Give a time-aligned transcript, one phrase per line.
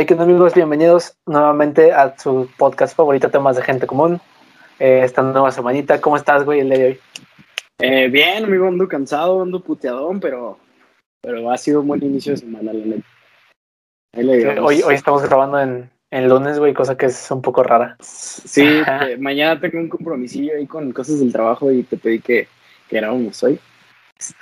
[0.00, 0.54] Hey, ¿qué amigos?
[0.54, 4.20] Bienvenidos nuevamente a su podcast favorito, Temas de Gente Común.
[4.78, 6.00] Eh, esta nueva semanita.
[6.00, 7.00] ¿Cómo estás, güey, el día de hoy?
[7.80, 10.56] Eh, bien, amigo, ando cansado, ando puteadón, pero,
[11.20, 13.08] pero ha sido un buen inicio de semana, la neta.
[14.12, 17.96] Eh, hoy, hoy estamos grabando en, en lunes, güey, cosa que es un poco rara.
[17.98, 18.64] Sí,
[19.18, 22.46] mañana tengo un compromisillo ahí con cosas del trabajo y te pedí que,
[22.88, 23.58] que grabamos hoy.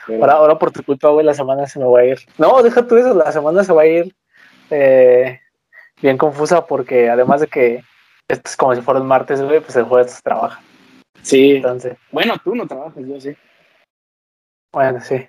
[0.07, 2.19] Pero- Ahora, ahora por tu culpa, güey, la semana se me va a ir.
[2.37, 4.15] No, deja tú eso, la semana se va a ir
[4.69, 5.41] eh,
[6.01, 7.83] bien confusa porque además de que
[8.29, 10.61] esto es como si fuera el martes, güey, pues el jueves trabaja.
[11.23, 13.37] sí, Entonces, bueno, tú no trabajas, yo sí.
[14.73, 15.27] bueno, sí.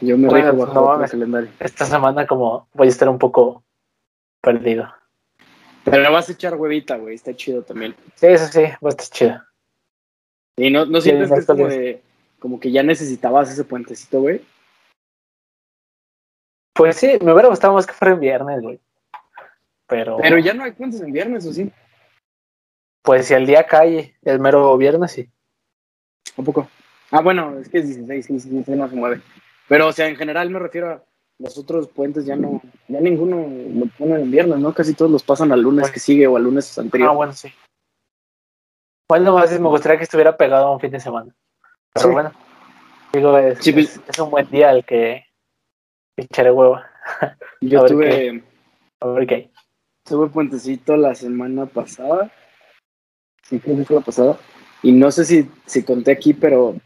[0.00, 1.10] Yo, me Bueno, rijo bajo no mames.
[1.10, 1.50] calendario.
[1.60, 3.62] Esta semana como voy a estar un poco
[4.40, 4.92] perdido.
[5.84, 7.94] Pero le vas a echar huevita, güey, está chido también.
[8.14, 9.42] Sí, eso sí, va a estar chido.
[10.56, 12.02] Y no, no Sí, sientes que es como, de,
[12.38, 14.42] como que ya necesitabas ese puentecito, güey.
[16.74, 18.80] Pues sí, me hubiera gustado más que fuera en viernes, güey.
[19.92, 21.70] Pero, Pero ya no hay puentes en viernes, ¿o sí?
[23.04, 25.28] pues si el día cae el mero viernes, sí.
[26.36, 26.68] ¿Un poco?
[27.10, 29.20] Ah, bueno, es que es 16, sí, sí, sí, no se mueve.
[29.68, 31.02] Pero, o sea, en general me refiero a
[31.38, 33.36] los otros puentes, ya no, ya ninguno
[33.74, 34.72] lo ponen en viernes, ¿no?
[34.72, 37.10] Casi todos los pasan al lunes que sigue o al lunes anterior.
[37.10, 37.52] Ah, bueno, sí.
[39.10, 41.34] Bueno, más me gustaría que estuviera pegado a un fin de semana.
[41.92, 42.12] Pero Sí.
[42.12, 42.32] bueno,
[43.12, 45.26] digo, es, Sí, pues- es, es un buen día el que
[46.16, 46.88] echaré hueva.
[47.60, 48.42] Yo a tuve,
[49.00, 49.52] A ver qué hay.
[50.12, 52.30] Tuve puentecito la semana pasada.
[53.42, 54.38] Sí, creo que fue la pasada.
[54.82, 56.76] Y no sé si, si conté aquí, pero.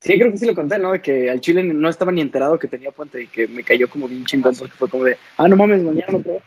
[0.00, 0.90] Sí, creo que sí lo conté, ¿no?
[0.90, 3.88] De que al Chile no estaba ni enterado que tenía puente y que me cayó
[3.88, 6.44] como bien chingón porque fue como de, ah, no mames, mañana no trabajo.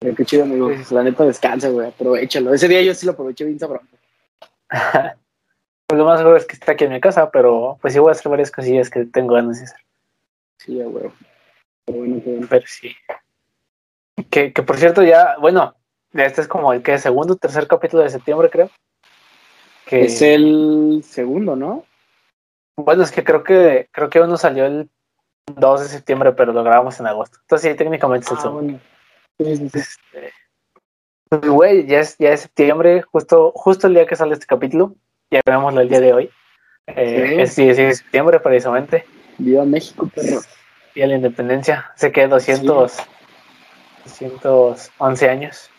[0.00, 0.72] Pero qué chido, amigo.
[0.90, 2.52] La neta descansa, güey, aprovechalo.
[2.52, 3.86] Ese día yo sí lo aproveché bien sabroso.
[4.68, 8.08] Pues lo más seguro es que esté aquí en mi casa, pero pues sí voy
[8.08, 9.80] a hacer varias cosillas que tengo ganas de hacer.
[10.58, 11.08] Sí, ya, güey.
[11.84, 12.46] Pero bueno, bueno.
[12.50, 12.90] Pero sí.
[14.30, 15.74] Que, que por cierto, ya, bueno,
[16.12, 18.70] este es como el que segundo tercer capítulo de septiembre, creo.
[19.86, 21.84] Que, Es el segundo, ¿no?
[22.76, 24.88] Bueno, es que creo que creo que uno salió el
[25.56, 27.38] 2 de septiembre, pero lo grabamos en agosto.
[27.42, 28.62] Entonces sí, técnicamente es el Ah, segundo.
[28.62, 28.80] bueno.
[29.38, 29.78] Sí, sí, sí.
[29.78, 30.32] Este,
[31.30, 34.94] pues, güey, ya es, ya es septiembre, justo, justo el día que sale este capítulo.
[35.30, 36.30] Ya veámoslo el día de hoy.
[36.86, 37.40] Eh, Sí.
[37.40, 39.04] Es 16 de septiembre, precisamente.
[39.38, 40.40] Viva México, perro.
[40.94, 41.90] Día de la independencia.
[41.94, 42.96] Hace que 200,
[44.08, 45.70] 211 años.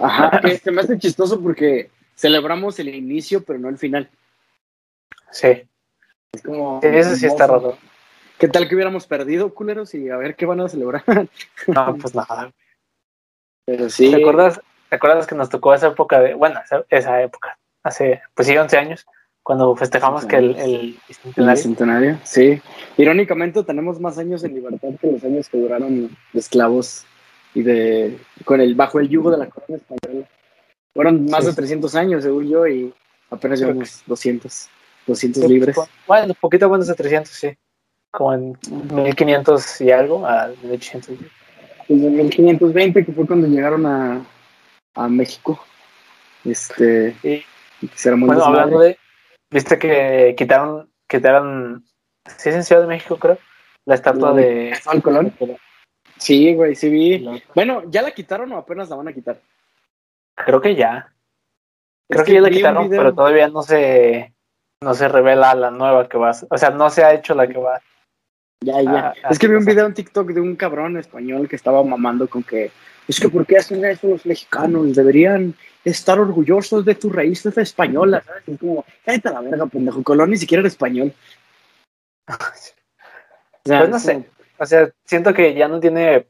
[0.00, 4.08] Ajá, que se me hace chistoso porque celebramos el inicio, pero no el final.
[5.30, 5.62] Sí,
[6.32, 6.80] Es como.
[6.80, 7.76] Sí, eso sí está raro.
[8.38, 9.94] ¿Qué tal que hubiéramos perdido, culeros?
[9.94, 11.04] Y a ver qué van a celebrar.
[11.66, 12.52] No, pues nada.
[13.66, 14.10] Pero sí.
[14.10, 18.22] ¿Te acuerdas, ¿Te acuerdas que nos tocó esa época de, bueno, esa, esa época, hace,
[18.34, 19.06] pues sí, 11 años,
[19.50, 20.98] cuando festejamos que el, el
[21.34, 22.62] El centenario, sí.
[22.96, 27.04] Irónicamente, tenemos más años en libertad que los años que duraron de esclavos
[27.52, 28.16] y de.
[28.44, 30.28] con el bajo el yugo de la corona española.
[30.94, 31.56] Fueron más Sí, de sí.
[31.56, 32.94] 300 años, según yo, y
[33.28, 34.68] apenas llevamos 200.
[35.08, 35.76] 200 Sí, libres.
[36.06, 37.48] Bueno, poquito menos de 300, sí.
[38.12, 38.56] Como en
[38.94, 41.16] 1500 y algo, a 1800.
[41.88, 44.24] Pues en 1520, que fue cuando llegaron a,
[44.94, 45.58] a México.
[46.44, 47.16] Este.
[47.20, 47.42] Sí.
[48.16, 48.96] Bueno, hablando de,
[49.50, 51.84] viste que quitaron, quitaron,
[52.36, 53.38] sí es en Ciudad de México, creo,
[53.86, 54.70] la estatua No, de...
[54.72, 55.34] ¿Cristóbal Colón?
[56.18, 57.42] Sí, güey, sí vi.
[57.54, 59.40] Bueno, ¿ya la quitaron o apenas la van a quitar?
[60.36, 61.12] Creo que ya.
[62.08, 64.34] Es Creo que, ya la quitaron, video- pero todavía no se,
[64.82, 67.46] no se revela la nueva que va a O sea, no se ha hecho la
[67.46, 67.80] que va.
[68.62, 69.14] Ya, ya.
[69.22, 72.28] Ah, es que vi un video en TikTok de un cabrón español que estaba mamando
[72.28, 72.70] con que
[73.10, 74.94] es que ¿por qué hacen eso los mexicanos?
[74.94, 75.54] Deberían
[75.84, 78.42] estar orgullosos de tus raíces españolas, ¿sabes?
[78.46, 80.02] Es como, cállate a la verga, pendejo.
[80.02, 81.12] Colón ni siquiera era español.
[82.28, 82.32] O
[83.64, 84.12] sea, Pues no sé.
[84.14, 84.26] como-
[84.58, 86.26] O sea, siento que ya no tiene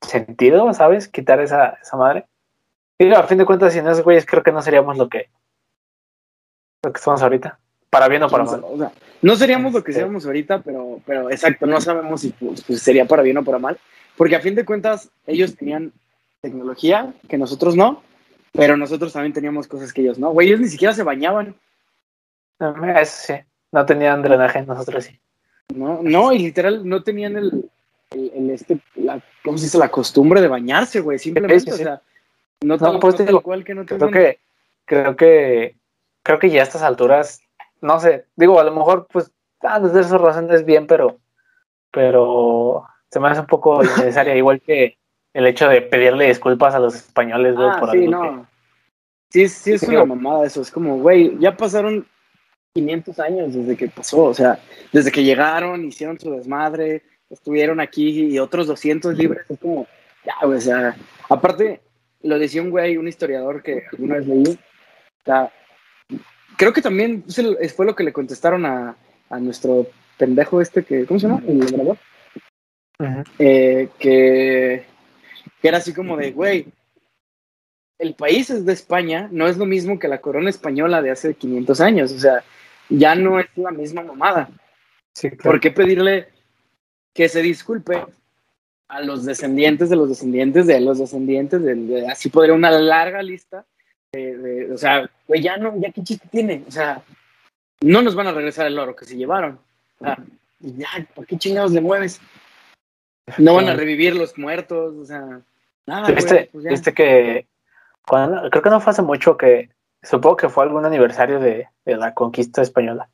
[0.00, 1.08] sentido, ¿sabes?
[1.08, 2.26] Quitar esa, esa madre.
[2.98, 5.28] Y a fin de cuentas, sin esos güeyes, creo que no seríamos lo que,
[6.84, 7.58] lo que somos ahorita.
[7.90, 8.60] Para bien o para mal.
[8.64, 10.00] O sea, no seríamos lo que Este.
[10.02, 13.78] seamos ahorita, pero, pero exacto, no sabemos si pues, sería para bien o para mal.
[14.16, 15.92] Porque a fin de cuentas, ellos tenían
[16.42, 18.02] tecnología que nosotros no,
[18.52, 20.30] pero nosotros también teníamos cosas que ellos no.
[20.30, 21.54] Güey, ellos ni siquiera se bañaban,
[22.58, 23.34] Eso sí.
[23.70, 25.18] No tenían drenaje, nosotros sí.
[25.74, 26.00] ¿no?
[26.02, 27.70] No, y literal no tenían el,
[28.10, 29.78] el, el este, la, ¿cómo se dice?
[29.78, 31.82] La costumbre de bañarse, güey, simplemente, Sí, sí, sí.
[31.82, 32.02] o sea,
[32.62, 34.38] no pues no digo, cual que no Creo tengan- que,
[34.84, 35.76] creo que,
[36.22, 37.40] creo que ya a estas alturas,
[37.80, 39.30] no sé, digo, a lo mejor, pues,
[39.62, 41.18] ah, desde esas razones bien, pero,
[41.90, 44.98] pero se me hace un poco innecesaria, igual que
[45.34, 48.46] el hecho de pedirle disculpas a los españoles, güey, Ah, por sí, algo no.
[49.30, 50.60] Sí, sí, es una mamada eso.
[50.60, 52.06] Es como, güey, ya pasaron
[52.74, 54.24] 500 años desde que pasó.
[54.24, 54.58] O sea,
[54.92, 59.46] desde que llegaron, hicieron su desmadre, estuvieron aquí y otros 200 libres.
[59.48, 59.86] Es como,
[60.24, 60.94] ya, güey, o sea,
[61.30, 61.80] aparte,
[62.22, 65.50] lo decía un güey, un historiador que alguna vez leí, o sea,
[66.56, 67.24] creo que también
[67.74, 68.94] fue lo que le contestaron a,
[69.30, 69.86] a nuestro
[70.18, 71.42] pendejo este que, ¿cómo se llama?
[71.46, 71.96] El grabador.
[73.38, 74.84] eh, que,
[75.62, 76.66] que era así como de, güey,
[77.98, 81.34] el país es de España, no es lo mismo que la corona española de hace
[81.34, 82.42] 500 años, o sea,
[82.88, 84.50] ya no es la misma mamada.
[85.14, 85.42] Sí, claro.
[85.42, 86.28] ¿Por qué pedirle
[87.14, 88.04] que se disculpe
[88.88, 93.22] a los descendientes de los descendientes de los descendientes de, de- así podría una larga
[93.22, 93.64] lista
[94.12, 97.02] de, de- o sea, güey, ya no, ya qué chiste tiene, o sea,
[97.82, 99.58] no nos van a regresar el oro que se llevaron,
[100.00, 100.18] o sea,
[100.60, 102.20] ya, ¿por qué chingados le mueves?
[103.38, 105.40] No van a revivir los muertos, o sea,
[105.86, 107.46] güey, ¿Viste, pues viste que
[108.06, 109.70] cuando- creo que no fue hace mucho que
[110.02, 113.08] supongo que fue algún aniversario de, de la conquista española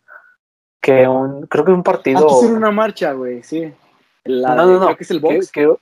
[0.80, 3.72] que un creo que un Ah, partido que hacer una marcha, güey, sí.
[4.24, 5.50] La no de- no no creo que es el box.
[5.52, 5.74] que-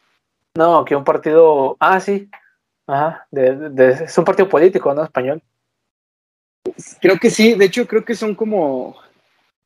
[0.56, 2.28] no que un partido ah sí
[2.86, 5.42] ajá de, de- de- es un partido político no español
[7.00, 8.96] Creo que sí, de hecho creo que son como,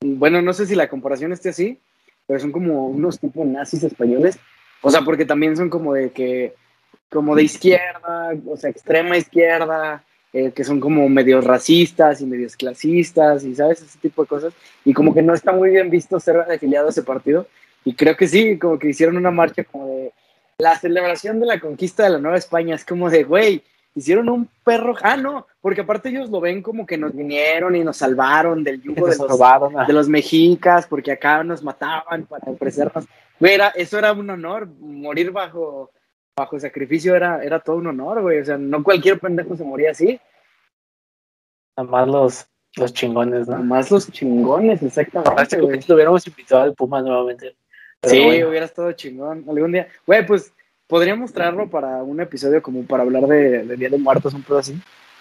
[0.02, 1.80] bueno, no sé si la comparación esté así,
[2.26, 4.38] pero son como unos tipos nazis españoles.
[4.82, 6.54] O sea, porque también son como de que,
[7.10, 12.56] como de izquierda, o sea, extrema izquierda, eh, que son como medios racistas y medios
[12.56, 13.82] clasistas y, ¿sabes?
[13.82, 14.54] Ese tipo de cosas.
[14.84, 17.46] Y como que no está muy bien visto ser afiliado a ese partido.
[17.84, 20.12] Y creo que sí, como que hicieron una marcha como de
[20.58, 22.74] la celebración de la conquista de la Nueva España.
[22.76, 23.62] Es como de, güey,
[23.94, 24.94] hicieron un perro.
[25.02, 28.80] Ah, no, porque aparte ellos lo ven como que nos vinieron y nos salvaron del
[28.80, 29.84] yugo de los, robaron ah.
[29.84, 33.04] de los mexicas, porque acá nos mataban para ofrecernos.
[33.38, 35.90] Güey, era- eso era un honor, morir bajo,
[36.36, 38.40] bajo sacrificio era, era todo un honor, güey.
[38.40, 40.20] O sea, no cualquier pendejo se moría así.
[41.76, 42.46] nada más los
[42.76, 45.60] los chingones no Nomás los chingones, exactamente.
[45.60, 45.80] Güey.
[45.80, 47.56] que lo hubiéramos invitado al Puma nuevamente
[48.00, 48.48] Pero Sí, bueno.
[48.48, 49.44] hubiera estado chingón.
[49.48, 49.88] Algún día.
[50.06, 50.52] Güey, pues
[50.86, 54.58] podríamos traerlo para un episodio como para hablar de, de Día de Muertos, un pedo
[54.58, 54.80] así.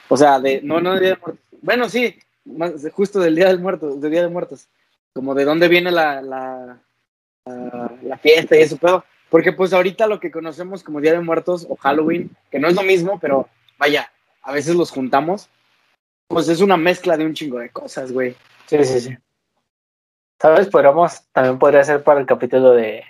[0.09, 0.61] O sea, de.
[0.61, 1.45] No, no de Día de Muertos.
[1.61, 2.15] Bueno, sí,
[2.45, 4.67] más justo del Día del Muerto, de Día de Muertos.
[5.13, 6.79] Como de dónde viene la, la,
[7.45, 9.03] la, la fiesta y eso pedo.
[9.29, 12.75] Porque pues ahorita lo que conocemos como Día de Muertos o Halloween, que no es
[12.75, 13.47] lo mismo, pero
[13.77, 14.11] vaya,
[14.41, 15.49] a veces los juntamos,
[16.27, 18.35] pues es una mezcla de un chingo de cosas, güey.
[18.65, 19.17] Sí, sí, sí.
[20.41, 20.67] ¿Sabes?
[20.67, 23.03] Podríamos, también podría ser para el capítulo de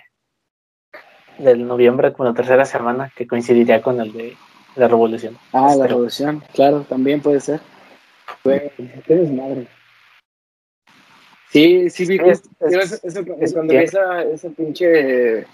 [1.38, 4.36] del noviembre, como la tercera semana, que coincidiría con el de
[4.76, 5.38] la revolución.
[5.52, 7.60] Ah, la revolución, claro, también puede ser.
[8.44, 8.70] Güey,
[9.06, 9.66] qué desmadre.
[11.48, 15.46] Sí, sí vi es- es- cuando esa, esa pinche,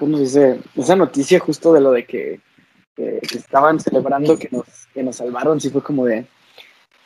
[0.00, 0.60] ¿cómo se dice?
[0.76, 2.40] Esa noticia justo de lo de que,
[2.96, 6.26] que- que estaban celebrando que nos, que nos salvaron, sí fue como de...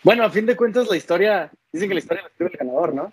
[0.03, 2.95] Bueno, a fin de cuentas la historia, dicen que la historia la escribe el ganador,
[2.95, 3.13] ¿no?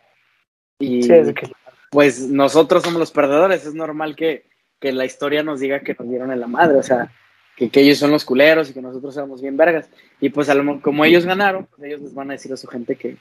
[0.80, 1.52] Y Sí, es que
[1.90, 4.46] pues nosotros somos los perdedores, es normal que,
[4.80, 7.12] que la historia nos diga que nos dieron en la madre, o sea,
[7.58, 9.90] que, que ellos son los culeros y que nosotros éramos bien vergas.
[10.22, 12.58] Y pues a lo mo- como ellos ganaron, pues ellos les van a decir a
[12.58, 13.18] su gente que,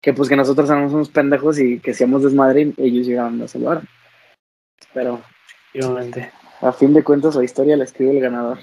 [0.00, 3.48] que pues que nosotros éramos unos pendejos y que seamos desmadre y ellos llegaron a
[3.48, 3.82] salvar.
[4.94, 5.20] Pero
[5.72, 6.32] efectivamente.
[6.60, 8.58] a fin de cuentas la historia la escribe el ganador.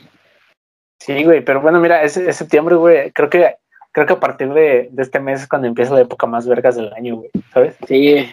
[1.00, 3.12] Sí, güey, pero bueno, mira, es, es septiembre, güey.
[3.12, 3.56] Creo que
[3.92, 6.76] creo que a partir de, de este mes es cuando empieza la época más vergas
[6.76, 7.76] del año, güey, ¿sabes?
[7.88, 8.30] Sí,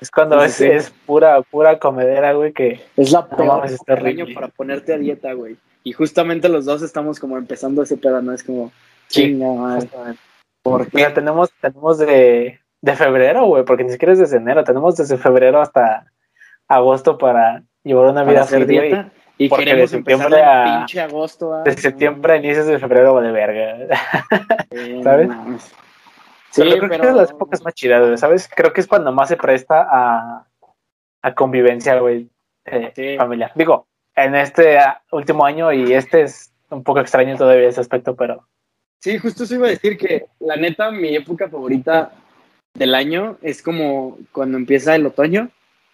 [0.00, 0.70] Es cuando Sí, es, sí, sí.
[0.70, 5.32] es pura, pura comedera, güey, que es la peor del año para ponerte a dieta,
[5.32, 5.56] güey.
[5.82, 8.32] Y justamente los dos estamos como empezando ese pedo, ¿no?
[8.32, 8.70] Es como,
[9.08, 9.88] chinga, madre.
[10.62, 10.90] ¿Por qué?
[10.98, 15.16] Mira, tenemos, tenemos de, de febrero, güey, porque ni siquiera es desde enero, tenemos desde
[15.16, 16.06] febrero hasta
[16.68, 18.66] agosto para llevar una vida güey.
[18.66, 19.10] dieta.
[19.38, 21.54] Y porque queremos de empezar septiembre a- pinche agosto.
[21.54, 23.78] ah, De septiembre a inicios de febrero va de verga.
[24.70, 25.28] eh, ¿sabes?
[25.28, 25.58] no.
[26.50, 28.50] Sí, pero creo que es de las épocas más chidas, ¿sabes?
[28.54, 30.44] Creo que es cuando más se presta a,
[31.22, 32.28] a convivencia, güey,
[32.64, 33.16] eh, Sí.
[33.16, 33.52] familiar.
[33.54, 34.78] Digo, en este
[35.12, 38.46] último año y este es un poco extraño todavía ese aspecto, pero
[39.00, 42.10] Sí, justo eso iba a decir que la neta, mi época favorita
[42.74, 45.48] del año es como cuando empieza el otoño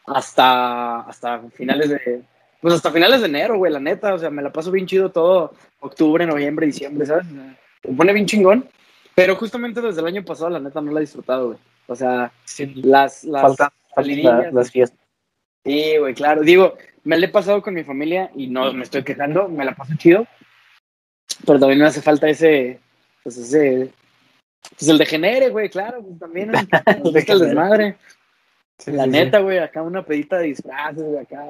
[0.07, 2.23] hasta, hasta finales de,
[2.61, 5.11] pues hasta finales de enero, güey, la neta, o sea, me la paso bien chido
[5.11, 7.27] todo octubre, noviembre, diciembre, ¿sabes?
[7.27, 7.57] Me
[7.97, 8.69] pone bien chingón,
[9.15, 11.59] pero justamente desde el año pasado, la neta, no la he disfrutado, güey.
[11.89, 13.57] O sea, sí, las, las
[13.95, 14.99] salidillas, la- las fiestas.
[15.65, 16.43] Sí, güey, claro.
[16.43, 19.75] Digo, me la he pasado con mi familia y no me estoy quejando, me la
[19.75, 20.27] paso chido.
[21.45, 22.81] Pero también me hace falta ese,
[23.23, 23.91] pues ese,
[24.77, 26.51] pues el degenere, güey, claro, pues también
[27.05, 27.47] el degenere.
[27.47, 27.97] desmadre.
[28.79, 31.45] Sí, La sí, neta, güey, acá una pedita de disfraces, güey, acá,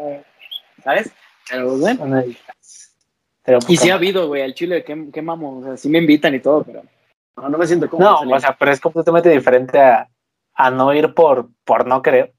[0.82, 1.12] ¿sabes?
[1.48, 1.80] Pero sí.
[1.80, 2.04] bueno.
[2.04, 2.36] Un
[3.68, 5.58] Y sí ha habido, güey, al chile, ¿qué, qué mamo?
[5.58, 6.82] O sea, sí me invitan y todo, pero
[7.36, 8.24] no, no me siento cómodo.
[8.24, 10.08] No, o sea, pero es completamente diferente a,
[10.54, 12.32] a no ir por, por no querer,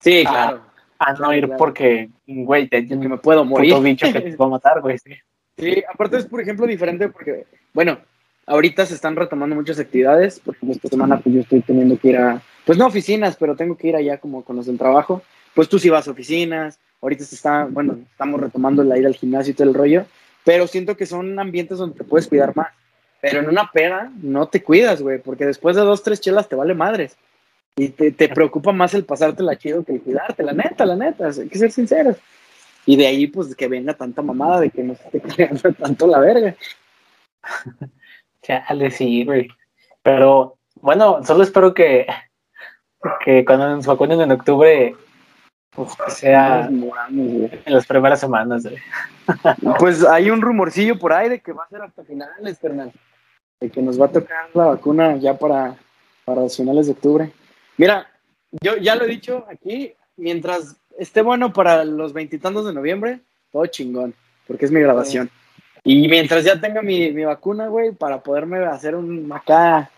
[0.00, 0.62] sí, claro.
[0.98, 3.72] a no ir porque, güey, te, que me puedo morir.
[3.72, 4.98] puto bicho que te va a matar, güey.
[4.98, 5.14] Sí.
[5.54, 7.98] Sí, aparte es, por ejemplo, diferente porque, bueno,
[8.46, 12.16] ahorita se están retomando muchas actividades, porque esta semana pues yo estoy teniendo que ir
[12.16, 15.22] a, pues no oficinas, pero tengo que ir allá como con los del trabajo.
[15.54, 19.14] Pues tú sí vas a oficinas, ahorita se está, bueno, estamos retomando la ir al
[19.14, 20.06] gimnasio y todo el rollo,
[20.44, 22.68] pero siento que son ambientes donde te puedes cuidar más.
[23.20, 26.56] Pero en una peda no te cuidas, güey, porque después de dos, tres chelas te
[26.56, 27.16] vale madres.
[27.76, 30.96] Y te, te preocupa más el pasarte la chido que el cuidarte, la neta, la
[30.96, 32.16] neta, hay que ser sinceros.
[32.84, 36.06] Y de ahí, pues, que venga tanta mamada de que no se esté creando tanto
[36.06, 36.56] la verga.
[38.42, 39.48] Chale, sí, güey.
[40.02, 42.06] Pero, bueno, solo espero que,
[43.24, 44.96] que cuando nos vacunen en octubre
[45.74, 48.64] pues, sea en las primeras semanas.
[49.78, 52.92] Pues hay un rumorcillo por ahí de que va a ser hasta finales, carnal.
[53.60, 55.76] De que nos va a tocar la vacuna ya para,
[56.24, 57.32] para los finales de octubre.
[57.76, 58.08] Mira,
[58.60, 63.20] yo ya lo he dicho aquí, mientras esté bueno para los veintitantos de noviembre,
[63.52, 64.12] todo chingón,
[64.46, 65.30] porque es mi grabación.
[65.84, 69.90] Y mientras ya tenga mi, mi vacuna, güey, para poderme hacer un acá,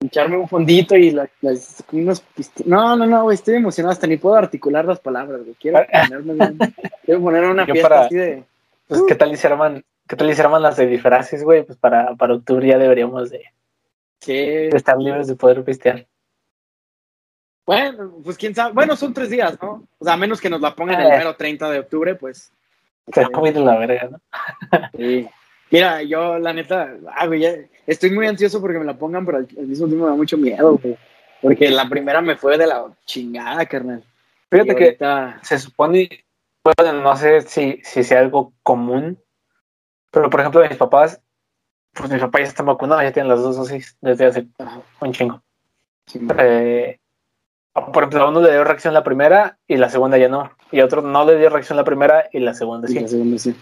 [0.00, 2.24] echarme un fondito y la- las- unos
[2.64, 5.54] No, no, no, güey, estoy emocionado, hasta ni puedo articular las palabras, güey.
[5.56, 5.78] Quiero
[6.10, 8.44] ponerme bien- quiero poner una Yo fiesta para- así de...
[8.86, 11.64] Pues, ¿qué tal hicieran, qué tal hicieran las de disfraces, güey?
[11.64, 13.42] Pues para, para octubre ya deberíamos de,
[14.20, 14.34] Sí.
[14.34, 16.06] de estar libres de poder pistear.
[17.64, 18.72] Bueno, pues quién sabe.
[18.72, 19.86] Bueno, son tres días, ¿no?
[19.98, 21.18] O sea, a menos que nos la pongan el Eh.
[21.18, 22.52] mero 30 de octubre, pues.
[23.12, 24.20] Se comido la verga, ¿no?
[24.96, 25.28] Sí.
[25.70, 27.44] Mira, yo la neta, ah, güey,
[27.86, 30.76] estoy muy ansioso porque me la pongan, pero al, mismo tiempo me da mucho miedo,
[30.76, 30.98] güey.
[31.40, 34.04] Porque la primera me fue de la chingada, carnal.
[34.50, 36.24] Fíjate que ahorita- se supone,
[36.62, 39.18] bueno, no sé si, si sea algo común,
[40.10, 41.20] pero por ejemplo, mis papás,
[41.94, 44.46] pues mis papás ya están vacunados, ya tienen las dos dosis desde hace
[45.00, 45.42] un chingo.
[46.06, 46.98] sí, Eh,
[47.74, 50.50] por ejemplo, a uno le dio reacción la primera y la segunda ya no.
[50.70, 53.38] Y a otro no le dio reacción la primera y la segunda sí, la segunda
[53.38, 53.56] sí.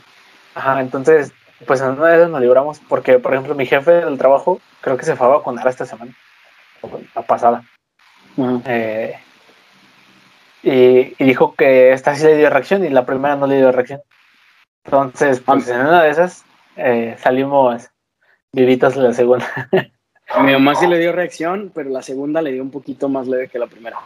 [0.55, 1.33] Ajá, entonces,
[1.67, 4.97] pues en una de esas nos libramos, porque por ejemplo, mi jefe del trabajo creo
[4.97, 6.13] que se fue a vacunar esta semana,
[7.15, 7.63] la pasada.
[8.37, 8.61] Ajá.
[8.67, 9.17] Eh,
[10.63, 13.73] y, y dijo que esta sí le dio reacción y la primera no le dio
[13.73, 14.03] reacción.
[14.85, 16.45] Entonces, pues en una de esas
[16.77, 17.91] eh, salimos
[18.53, 19.47] vivitas de la segunda.
[20.33, 23.27] A mi mamá sí le dio reacción, pero la segunda le dio un poquito más
[23.27, 23.99] leve que la primera.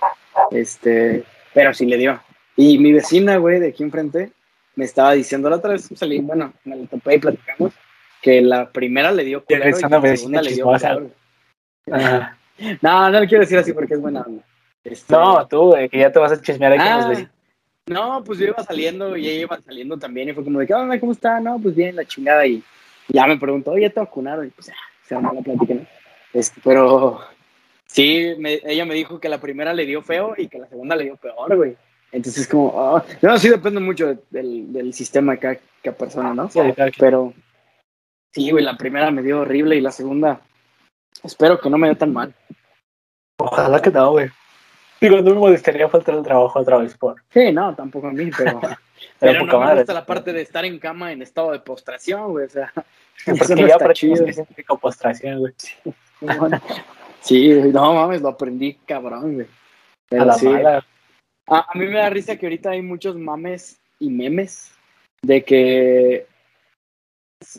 [0.50, 2.20] Este, pero sí le dio.
[2.56, 4.30] Y mi vecina, güey, de aquí enfrente,
[4.76, 7.72] me estaba diciendo la otra vez, salí, bueno, me la topé y platicamos,
[8.22, 10.72] que la primera le dio culero y la segunda le dio.
[11.90, 12.38] Ajá.
[12.82, 14.44] No, no le quiero decir así porque es buena onda.
[14.84, 17.30] Este, No, tú, güey, que ya te vas a chismear ahí con Ah, los vecinos.
[17.86, 20.72] no, pues yo iba saliendo y ella iba saliendo también y fue como de, ¿qué
[20.74, 21.00] onda?
[21.00, 21.40] ¿Cómo está?
[21.40, 22.46] No, pues bien, la chingada.
[22.46, 22.62] Y
[23.08, 24.46] ya me preguntó, oye, ¿te vacunaron?
[24.46, 25.80] Y pues ya, se armó la plática, ¿no?
[26.34, 27.20] Este, pero
[27.86, 30.94] sí, me- ella me dijo que la primera le dio feo y que la segunda
[30.96, 31.76] le dio peor, güey.
[32.12, 36.34] Entonces, como, ah, no, sí depende mucho de- del, del sistema de cada, cada persona,
[36.34, 36.48] ¿no?
[36.50, 36.92] Sí, quien.
[36.98, 37.32] Pero
[38.32, 40.40] sí, güey, la primera me dio horrible y la segunda,
[41.22, 42.34] espero que no me dio tan mal.
[43.38, 44.28] Ojalá que no, güey.
[45.00, 47.16] Digo, no me molestaría faltar el trabajo otra vez por.
[47.30, 48.78] Sí, no, tampoco a mí, pero, Pero
[49.18, 49.78] pero poca no me madre.
[49.80, 52.72] gusta la parte de estar en cama en estado de postración, güey, o sea,
[53.26, 55.52] eso Porque no ya significa postración, güey.
[57.20, 59.46] Sí, no mames, lo aprendí cabrón, güey.
[59.46, 59.50] A
[60.08, 60.46] Pero la sí.
[60.46, 60.86] mala.
[61.46, 64.72] A, a mí me da risa que ahorita hay muchos mames y memes
[65.22, 66.26] de que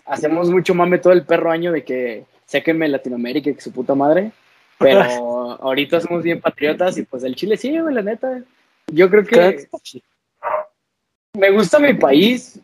[0.05, 3.95] hacemos mucho mame todo el perro año de que sáquenme Latinoamérica y que su puta
[3.95, 4.31] madre.
[4.77, 5.01] Pero
[5.61, 8.41] ahorita somos bien patriotas y pues el Chile sí, güey, la neta.
[8.87, 9.67] Yo creo que
[11.33, 12.59] me gusta mi país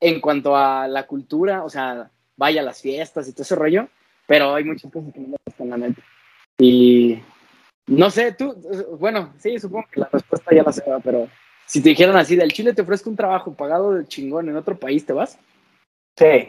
[0.00, 3.88] en cuanto a la cultura, o sea, vaya a las fiestas y todo ese rollo,
[4.26, 6.02] pero hay muchas cosas que no me gustan, la neta.
[6.58, 7.18] Y
[7.86, 8.54] no sé, tú,
[8.98, 11.28] bueno, sí, supongo que la respuesta ya la sé, pero
[11.66, 14.76] si te dijeran así, del Chile te ofrezco un trabajo pagado de chingón en otro
[14.78, 15.38] país, ¿te vas?
[16.18, 16.48] Sí,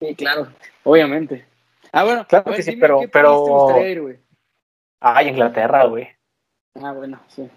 [0.00, 0.48] Sí, claro,
[0.82, 1.44] obviamente.
[1.92, 4.16] Ah, bueno, Claro ver, que sí, pero- ¿qué país pero- te gustaría ir, güey?
[5.00, 6.08] Ay, Inglaterra, güey.
[6.82, 7.48] Ah, bueno, sí.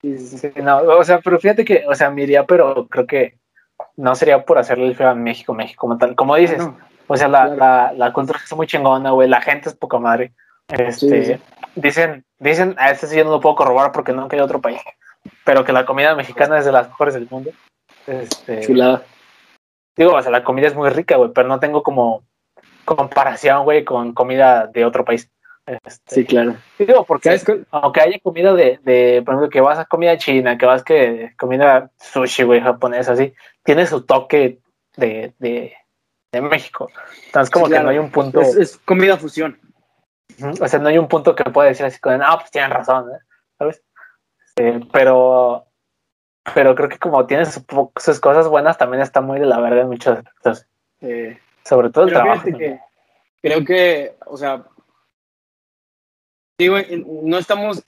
[0.00, 0.38] Sí, sí, sí.
[0.54, 3.38] Sí, no, o sea, pero fíjate que, o sea, me iría, pero creo que
[3.96, 6.14] no sería por hacerle el feo a México, México como tal.
[6.14, 6.89] Como dices, Ah, no.
[7.12, 7.56] O sea, la, claro.
[7.56, 10.32] la, la cultura es muy chingona, güey, la gente es poca madre.
[10.68, 11.40] Este, Sí, sí.
[11.74, 14.80] Dicen, dicen, a este sí yo no lo puedo corroborar porque nunca hay otro país,
[15.44, 17.50] pero que la comida mexicana es de las mejores del mundo.
[18.06, 19.02] Este, Chulada.
[19.96, 22.22] digo, o sea, la comida es muy rica, güey, pero no tengo como
[22.84, 25.28] comparación, güey, con comida de otro país.
[25.66, 26.54] Este, Sí, claro.
[26.78, 27.40] Digo, porque
[27.72, 31.32] aunque haya comida de, de, por ejemplo, que vas a comida china, que vas que
[31.36, 34.60] comida sushi, güey, japonesa, así, tiene su toque
[34.96, 35.74] de, de,
[36.32, 36.90] de México.
[37.26, 39.58] Entonces, como Sí, que no hay un punto, Es, es comida fusión.
[40.60, 43.10] O sea, no hay un punto que pueda decir así como, no, pues tienen razón,
[43.10, 43.18] ¿eh?
[43.58, 43.82] ¿sabes?
[44.46, 45.66] Este, pero,
[46.54, 47.64] pero creo que como tiene sus,
[47.96, 50.66] sus cosas buenas, también está muy de la verga en muchos aspectos.
[51.00, 52.44] Eh, Sobre todo el trabajo.
[52.44, 52.78] que
[53.42, 54.64] creo que, o sea,
[56.58, 56.76] digo,
[57.22, 57.82] no estamos,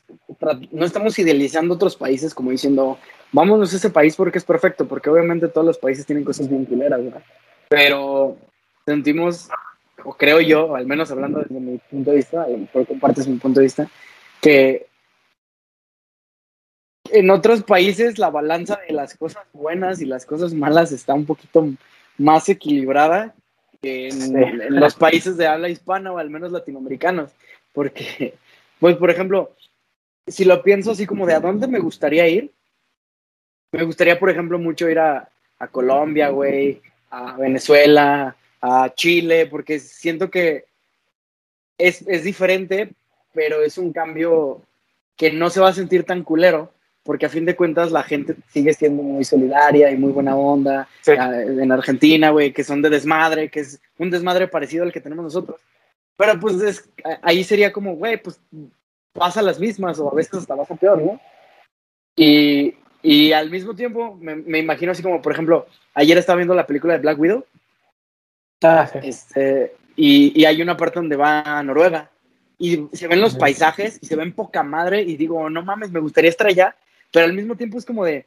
[0.71, 2.99] no estamos idealizando otros países como diciendo,
[3.31, 6.65] vámonos a ese país porque es perfecto, porque obviamente todos los países tienen cosas bien
[6.65, 7.23] culeras, ¿verdad?
[7.73, 8.37] Pero
[8.85, 9.49] sentimos,
[10.05, 13.27] o creo yo, al menos hablando desde mi punto de vista, a lo mejor compartes
[13.27, 13.89] mi punto de vista,
[14.43, 14.89] que
[17.11, 21.25] en otros países la balanza de las cosas buenas y las cosas malas está un
[21.25, 21.67] poquito
[22.19, 23.35] más equilibrada
[23.81, 24.35] que en, Sí.
[24.35, 27.31] en los países de habla hispana o al menos latinoamericanos.
[27.73, 28.35] Porque,
[28.81, 29.57] pues, por ejemplo,
[30.27, 32.53] si lo pienso así como de a dónde me gustaría ir,
[33.73, 39.79] me gustaría, por ejemplo, mucho ir a, a Colombia, güey, a Venezuela, a Chile, porque
[39.79, 40.65] siento que
[41.79, 42.91] es, es diferente,
[43.35, 44.63] pero es un cambio
[45.17, 48.35] que no se va a sentir tan culero, porque a fin de cuentas la gente
[48.49, 50.89] sigue siendo muy solidaria y muy buena onda.
[51.03, 51.13] Sí.
[51.19, 55.01] Ah, En Argentina, güey, que son de desmadre, que es un desmadre parecido al que
[55.01, 55.61] tenemos nosotros.
[56.17, 56.89] Pero pues es-
[57.21, 58.41] ahí sería como, güey, pues
[59.13, 61.21] pasa las mismas o a veces hasta pasa peor, ¿no?
[62.17, 66.55] Y, y al mismo tiempo me, me imagino así como, por ejemplo, ayer estaba viendo
[66.55, 67.45] la película de Black Widow
[68.63, 68.99] Ah, sí.
[69.03, 72.11] este, y, y hay una parte donde va a Noruega
[72.59, 75.99] y se ven los paisajes y se ven poca madre y digo, no mames, me
[75.99, 76.77] gustaría estar allá,
[77.11, 78.27] pero al mismo tiempo es como de,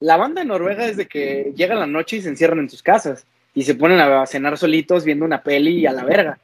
[0.00, 2.82] la banda de Noruega es de que llega la noche y se encierran en sus
[2.82, 6.38] casas y se ponen a cenar solitos viendo una peli y a la verga.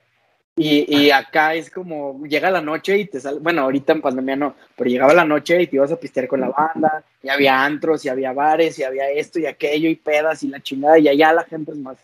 [0.58, 4.36] Y, y acá es como, llega la noche y te sale, bueno, ahorita en pandemia
[4.36, 7.62] no, pero llegaba la noche y te ibas a pistear con la banda, y había
[7.62, 11.08] antros, y había bares, y había esto y aquello, y pedas y la chingada, y
[11.08, 11.98] allá la gente es más,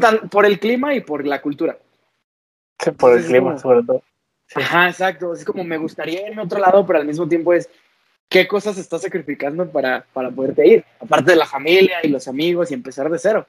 [0.00, 1.76] tan- por el clima y por la cultura.
[2.78, 4.02] Sí, por el clima, como- sobre todo.
[4.46, 4.60] Sí.
[4.62, 5.32] Ajá, exacto.
[5.34, 7.68] Es como me gustaría irme a otro lado, pero al mismo tiempo es
[8.28, 10.84] qué cosas estás sacrificando para, para poderte ir.
[11.00, 13.46] Aparte de la familia y los amigos y empezar de cero.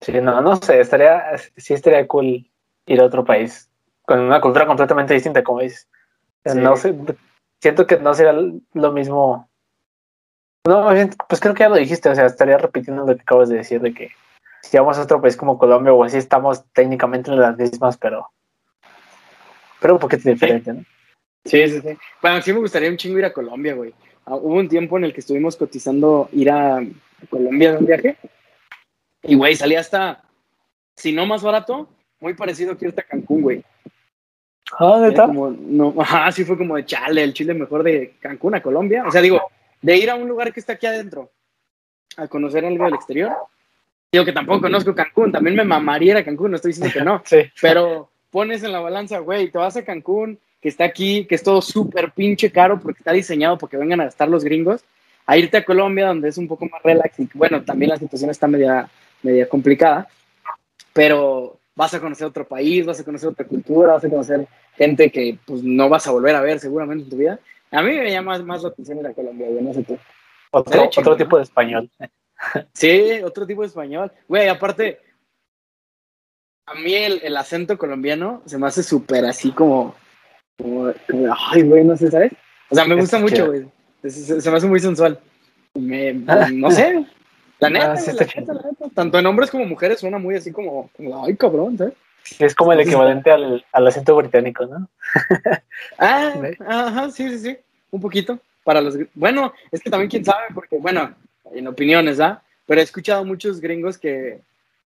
[0.00, 2.46] Sí, no, no sé, estaría, sí estaría cool
[2.86, 3.70] ir a otro país
[4.02, 5.88] con una cultura completamente distinta, como dices.
[6.44, 6.58] Sí.
[6.58, 6.94] No sé,
[7.60, 8.34] siento que no sería
[8.74, 9.48] lo mismo.
[10.66, 13.22] No, más bien, pues creo que ya lo dijiste, o sea, estaría repitiendo lo que
[13.22, 14.10] acabas de decir, de que
[14.62, 18.30] si vamos a otro país como Colombia o así, estamos técnicamente en las mismas, pero,
[19.80, 20.84] pero un poquito diferente, ¿no?
[21.44, 21.98] Sí, sí, sí.
[22.22, 23.92] Bueno, sí me gustaría un chingo ir a Colombia, güey.
[24.24, 26.82] Ah, hubo un tiempo en el que estuvimos cotizando ir a
[27.28, 28.16] Colombia de un viaje.
[29.22, 30.24] Y, güey, salía hasta,
[30.96, 31.88] si no más barato,
[32.24, 33.62] muy parecido que irte a Cancún, güey.
[34.78, 35.26] Ah, Era ¿neta?
[35.26, 39.04] como, no, ajá, sí fue como de chale, el chile mejor de Cancún a Colombia.
[39.06, 39.42] O sea, digo,
[39.82, 41.30] de ir a un lugar que está aquí adentro
[42.16, 43.32] a conocer algo del exterior.
[44.10, 47.04] Digo que tampoco conozco Cancún, también me mamaría ir a Cancún, no estoy diciendo que
[47.04, 47.38] no, Sí.
[47.60, 51.42] pero pones en la balanza, güey, te vas a Cancún, que está aquí, que es
[51.42, 54.82] todo súper pinche caro porque está diseñado porque vengan a gastar los gringos,
[55.26, 58.30] a irte a Colombia donde es un poco más relax y bueno, también la situación
[58.30, 58.88] está media,
[59.22, 60.08] media complicada,
[60.94, 65.10] pero vas a conocer otro país, vas a conocer otra cultura, vas a conocer gente
[65.10, 67.40] que pues no vas a volver a ver seguramente en tu vida.
[67.70, 69.98] A mí me llama más la atención ir a Colombia, güey, no sé tú.
[70.50, 71.90] Otro, otro tipo de español.
[72.74, 74.12] Sí, otro tipo de español.
[74.28, 74.98] Güey, aparte,
[76.66, 79.94] a mí el, el acento colombiano se me hace súper así como,
[80.58, 82.32] como, como, ay, güey, no sé, ¿sabes?
[82.70, 83.66] O sea, me gusta mucho, güey.
[84.06, 85.18] Se, me hace muy sensual.
[85.74, 87.06] Me, no sé.
[87.60, 88.83] La neta, Ah, sí la la neta.
[88.94, 90.90] Tanto en hombres como mujeres suena muy así como,
[91.24, 91.94] ay, cabrón, ¿sabes?
[92.38, 94.88] Es como el equivalente al, al acento británico, ¿no?
[95.98, 96.34] Ah,
[96.66, 97.58] ajá, sí, sí, sí.
[97.90, 98.38] Un poquito.
[98.62, 101.14] Para los Bueno, es que también quién sabe, porque, bueno,
[101.52, 102.42] en opiniones, ¿ah?
[102.66, 104.40] Pero he escuchado muchos gringos que,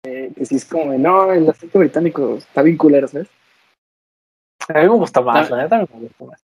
[0.03, 3.27] eh, que sí es como no, el acento británico está bien culero, ¿sabes?
[4.67, 6.43] A mí me gusta más, la neta me gusta más.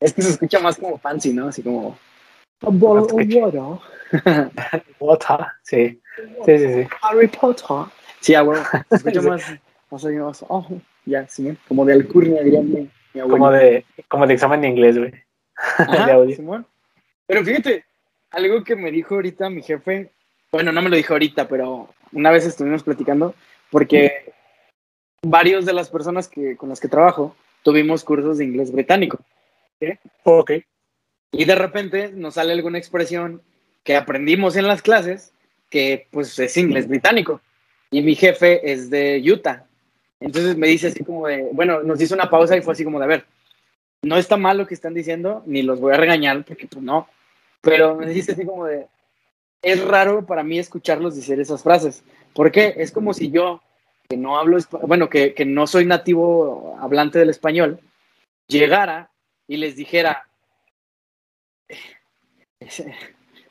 [0.00, 1.48] Es que se escucha más como fancy, ¿no?
[1.48, 1.96] Así como.
[2.62, 3.78] A bottle of water.
[5.00, 6.00] Water, sí.
[6.44, 6.88] Sí, sí, sí.
[7.02, 7.86] Harry Potter.
[8.20, 9.20] Sí, ah, bueno, Sí.
[9.20, 9.42] más,
[9.90, 10.66] más, oh,
[11.04, 13.38] ya, Simón, como de alcurnia, diría mi, mi abuelo.
[13.38, 15.10] Como de, como de examen de inglés, güey.
[16.06, 16.34] De audio.
[16.34, 16.66] Simón.
[17.26, 17.84] Pero fíjate,
[18.30, 20.10] algo que me dijo ahorita mi jefe,
[20.52, 23.34] bueno, no me lo dijo ahorita, pero una vez estuvimos platicando,
[23.70, 24.32] porque
[25.22, 29.18] varios de las personas que, con las que trabajo tuvimos cursos de inglés británico.
[30.24, 30.52] Ok.
[31.32, 33.42] Y de repente nos sale alguna expresión
[33.84, 35.32] que aprendimos en las clases
[35.70, 37.40] que pues es inglés británico.
[37.90, 39.66] Y mi jefe es de Utah.
[40.20, 42.98] Entonces me dice así como de, bueno, nos hizo una pausa y fue así como
[42.98, 43.26] de, a ver,
[44.02, 47.08] no está mal lo que están diciendo, ni los voy a regañar, porque pues no.
[47.60, 48.86] Pero me dice así como de,
[49.62, 52.02] es raro para mí escucharlos decir esas frases.
[52.32, 52.74] ¿Por qué?
[52.76, 53.62] Es como si yo,
[54.08, 57.80] que no hablo, bueno, que, que no soy nativo hablante del español,
[58.46, 59.10] llegara
[59.48, 60.28] y les dijera,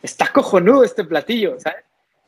[0.02, 1.84] está cojonudo este platillo, ¿sabes?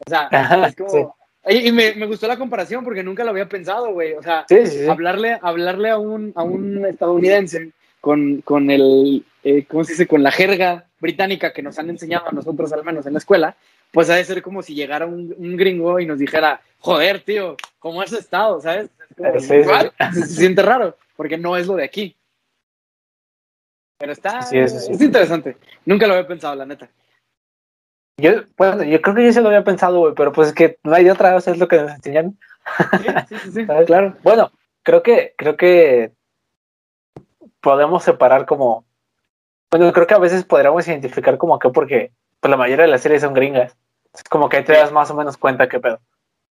[0.05, 0.29] O sea,
[0.67, 1.15] es como...
[1.49, 4.13] Y, me, me, gustó la comparación porque nunca lo había pensado, güey.
[4.13, 4.45] O sea,
[4.89, 10.07] hablarle, hablarle a un, a un estadounidense con, con el, eh, ¿cómo se dice?
[10.07, 13.55] Con la jerga británica que nos han enseñado a nosotros, al menos en la escuela,
[13.91, 17.55] pues ha de ser como si llegara un, un gringo y nos dijera, joder, tío,
[17.79, 18.59] ¿cómo has estado?
[18.59, 18.89] ¿Sabes?
[19.39, 22.17] Se siente raro, porque no es lo de aquí.
[23.97, 25.57] Pero está, es, interesante.
[25.85, 26.89] Nunca lo había pensado, la neta.
[28.19, 30.79] Yo, bueno, yo creo que yo se lo había pensado, güey, pero pues es que
[30.83, 32.37] no hay de otra, o sea, es lo que nos enseñan.
[32.99, 34.15] Sí, sí, sí, claro.
[34.23, 34.51] Bueno,
[34.83, 36.11] creo que, creo que
[37.61, 38.85] podemos separar como,
[39.71, 43.01] bueno, creo que a veces podríamos identificar como que porque pues la mayoría de las
[43.01, 43.77] series son gringas.
[44.13, 45.99] Es como que te das más o menos cuenta qué pedo.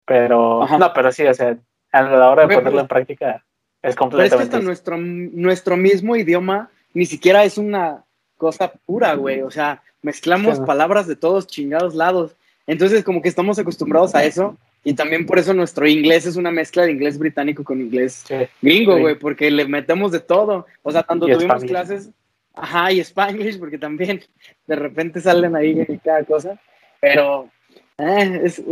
[0.06, 1.56] Pero, no, pero sí, o sea,
[1.92, 3.44] a la hora de ponerlo en práctica
[3.82, 4.36] es completamente.
[4.36, 8.04] Pero es que hasta nuestro, nuestro mismo idioma ni siquiera es una
[8.36, 9.42] cosa pura, güey.
[9.42, 12.36] O sea, mezclamos palabras de todos chingados lados.
[12.66, 14.56] Entonces, como que estamos acostumbrados a eso.
[14.82, 18.24] Y también por eso nuestro inglés es una mezcla de inglés británico con inglés
[18.62, 20.66] gringo, güey, porque le metemos de todo.
[20.82, 22.10] O sea, tanto tuvimos clases,
[22.54, 24.22] ajá, y Spanglish, porque también
[24.66, 26.58] de repente salen ahí cada cosa.
[26.98, 27.50] Pero
[27.98, 28.62] eh, es,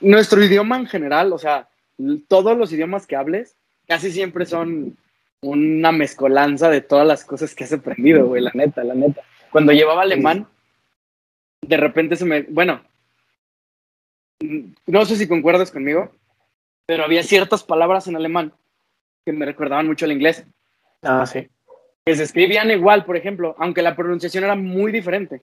[0.00, 1.68] nuestro idioma en general, o sea,
[2.26, 3.56] todos los idiomas que hables,
[3.86, 4.96] casi siempre son
[5.42, 9.22] una mezcolanza de todas las cosas que has aprendido, güey, la neta, la neta.
[9.50, 10.48] Cuando llevaba alemán,
[11.62, 12.82] de repente se me, bueno,
[14.86, 16.12] no sé si concuerdas conmigo,
[16.86, 18.52] pero había ciertas palabras en alemán
[19.24, 20.44] que me recordaban mucho al inglés.
[21.02, 21.48] Ah, sí.
[22.04, 25.42] Que se escribían igual, por ejemplo, aunque la pronunciación era muy diferente.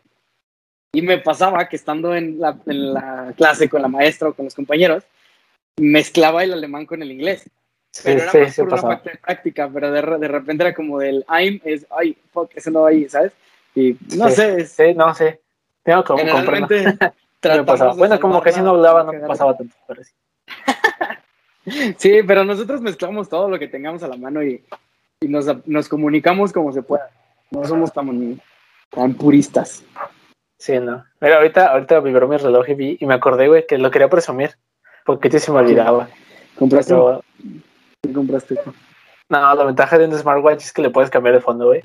[0.93, 4.45] Y me pasaba que estando en la, en la clase con la maestra o con
[4.45, 5.03] los compañeros,
[5.77, 7.49] mezclaba el alemán con el inglés.
[8.03, 11.25] Pero era más por una parte de práctica, pero de, de, repente era como del
[11.29, 13.31] I'm es, ay, fuck, eso no va ahí, ¿sabes?
[13.73, 14.65] Y no sé.
[14.65, 15.39] Sí, no sé.
[15.83, 16.97] Tengo como Generalmente
[17.97, 20.13] Bueno, como que si no hablaba, no pasaba tanto, pero sí.
[21.97, 24.63] sí, pero nosotros mezclamos todo lo que tengamos a la mano y,
[25.21, 27.09] y nos, nos, comunicamos como se pueda.
[27.51, 28.41] No somos tan,
[28.89, 29.83] tan puristas.
[30.57, 31.05] Sí, no.
[31.21, 34.09] Mira, ahorita, ahorita vibró mi reloj y vi y me acordé, güey, que lo quería
[34.09, 34.55] presumir.
[35.05, 36.09] Porque te se me olvidaba.
[36.57, 36.95] ¿Compraste?
[38.05, 38.55] ¿Qué compraste?
[39.29, 41.79] No, la ventaja de un smartwatch es que le puedes cambiar de fondo, güey.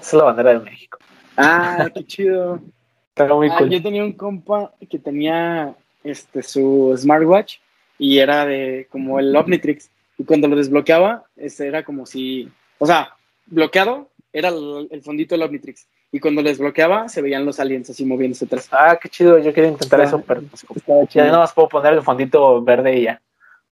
[0.00, 0.98] es la bandera de México.
[1.36, 2.60] Ah, qué chido.
[3.08, 3.70] Está muy ah, cool.
[3.70, 7.58] Yo tenía un compa que tenía este su smartwatch
[7.98, 9.90] y era de como el Omnitrix.
[10.18, 13.14] Y cuando lo desbloqueaba, ese era como si, o sea,
[13.46, 15.86] bloqueado era el, fondito del Omnitrix.
[16.12, 18.68] Y cuando lo desbloqueaba, se veían los aliens así moviéndose atrás.
[18.70, 19.38] Ah, qué chido.
[19.38, 20.64] Yo quería intentar eso, pero pues,
[21.10, 23.20] ya no más puedo poner el fondito verde y ya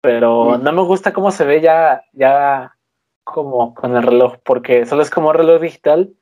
[0.02, 2.76] pero no me gusta cómo se ve ya, ya
[3.24, 6.14] como con el reloj, porque solo es como un reloj digital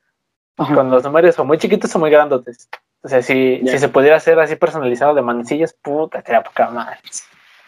[0.56, 2.68] con los números o muy chiquitos o muy grandotes.
[3.02, 6.96] O sea, si, si se pudiera hacer así personalizado de manecillas, puta, queda poca madre.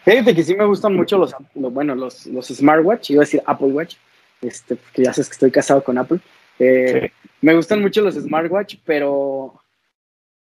[0.03, 3.67] Fíjate que sí me gustan mucho los, bueno, los, los smartwatch, iba a decir Apple
[3.67, 3.95] Watch,
[4.41, 6.19] este, porque ya sabes que estoy casado con Apple.
[6.57, 9.61] Eh, me gustan mucho los smartwatch, pero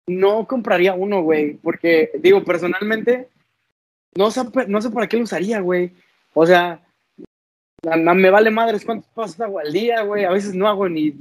[0.06, 3.28] no compraría uno, güey, porque digo, personalmente
[4.14, 5.92] no sé, no sé para qué lo usaría, güey.
[6.34, 6.80] O sea,
[7.82, 10.24] me vale madres cuántos pasos hago al día, güey.
[10.24, 11.14] A veces no hago ni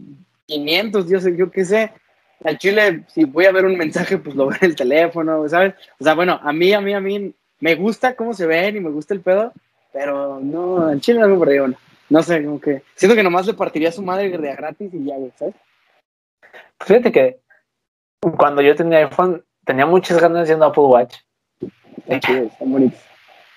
[0.46, 1.92] 500, yo sé, yo qué sé.
[2.44, 5.76] Al chile, si voy a ver un mensaje, pues lo veo en el teléfono, ¿sabes?
[6.00, 8.80] O sea, bueno, a mí, a mí, a mí, me gusta cómo se ven y
[8.80, 9.54] me gusta el pedo,
[9.94, 11.78] pero no, al chile no me compraría uno.
[12.10, 15.06] No sé, como que siento que nomás le partiría a su madre de gratis y
[15.06, 15.56] ya, güey, ¿sabes?
[16.82, 17.40] Fíjate que
[18.38, 21.18] cuando yo tenía iPhone, tenía muchas ganas de un Apple Watch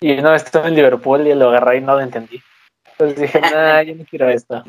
[0.01, 2.43] y una vez estuve en Liverpool y lo agarré y no lo entendí.
[2.93, 4.63] Entonces dije, nah, yo no quiero esto.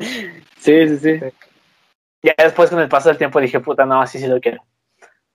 [0.58, 1.20] Sí, sí, sí.
[2.22, 4.64] Ya después con el paso del tiempo dije, puta, no, sí, sí lo quiero.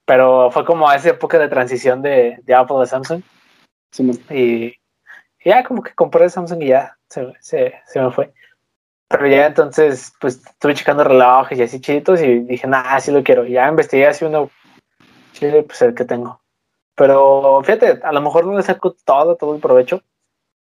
[0.05, 3.21] Pero fue como esa época de transición de, de Apple a Samsung.
[4.29, 4.73] y,
[5.43, 8.33] ya como que compré Samsung y ya se, se, se, me fue.
[9.07, 13.23] Pero ya entonces, pues estuve checando relojes y así chiditos y dije, nah, sí lo
[13.23, 13.45] quiero.
[13.45, 14.49] ya investigué así uno,
[15.33, 16.40] chile, pues el que tengo.
[17.01, 20.03] Pero fíjate, a lo mejor no le saco todo, todo el provecho.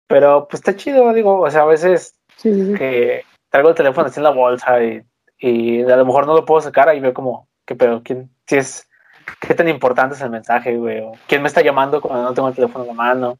[0.06, 4.24] Pero pues está chido, digo, o sea, a veces que traigo el teléfono así en
[4.24, 5.02] la bolsa y,
[5.38, 8.00] y, a lo mejor no lo puedo sacar, ahí veo como, ¿qué pedo?
[8.02, 8.88] ¿Quién, si es,
[9.46, 11.00] qué tan importante es el mensaje, güey?
[11.00, 13.38] O ¿Quién me está llamando cuando no tengo el teléfono en la mano?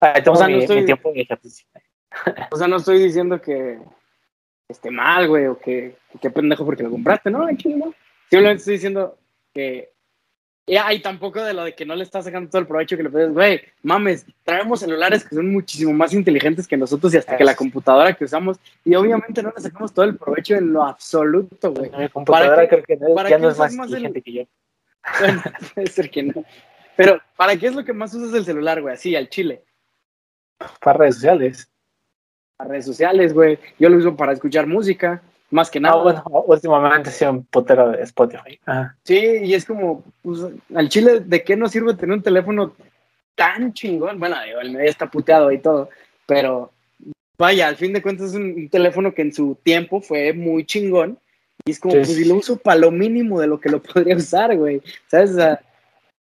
[0.00, 1.68] Ahí tengo mi, tiempo y ejercicio.
[2.50, 3.78] O sea, no estoy diciendo que
[4.66, 7.46] esté mal, güey, o que, qué pendejo porque lo compraste, ¿no?
[7.46, 9.16] Simplemente estoy diciendo
[9.54, 9.92] que
[10.68, 13.10] y tampoco de lo de que no le estás sacando todo el provecho que le
[13.10, 17.44] puedes, güey, mames, traemos celulares que son muchísimo más inteligentes que nosotros y hasta que
[17.44, 21.72] la computadora que usamos, y obviamente no le sacamos todo el provecho en lo absoluto,
[21.72, 21.90] güey.
[21.98, 24.42] Mi computadora creo que no, ya no es más inteligente que yo.
[25.20, 25.42] Bueno,
[25.74, 26.44] puede ser que no.
[26.96, 28.94] Pero, ¿para qué es lo que más usas el celular, güey?
[28.94, 29.62] Así, al chile.
[30.80, 31.70] Para redes sociales.
[32.56, 33.58] Para redes sociales, güey.
[33.78, 35.96] Yo lo uso para escuchar música, más que nada.
[35.96, 38.58] No, bueno, últimamente sí un potero de Spotify.
[38.66, 38.96] Ajá.
[39.04, 40.40] Sí, y es como, pues,
[40.74, 42.74] al chile, ¿de qué nos sirve tener un teléfono
[43.34, 44.18] tan chingón?
[44.18, 45.88] Bueno, digo, el medio está puteado y todo,
[46.26, 46.72] pero
[47.38, 50.64] vaya, al fin de cuentas es un, un teléfono que en su tiempo fue muy
[50.64, 51.18] chingón.
[51.64, 53.82] Y es como, Sí, pues, si lo uso para lo mínimo de lo que lo
[53.82, 54.82] podría usar, güey.
[55.06, 55.30] ¿Sabes?
[55.30, 55.60] O sea,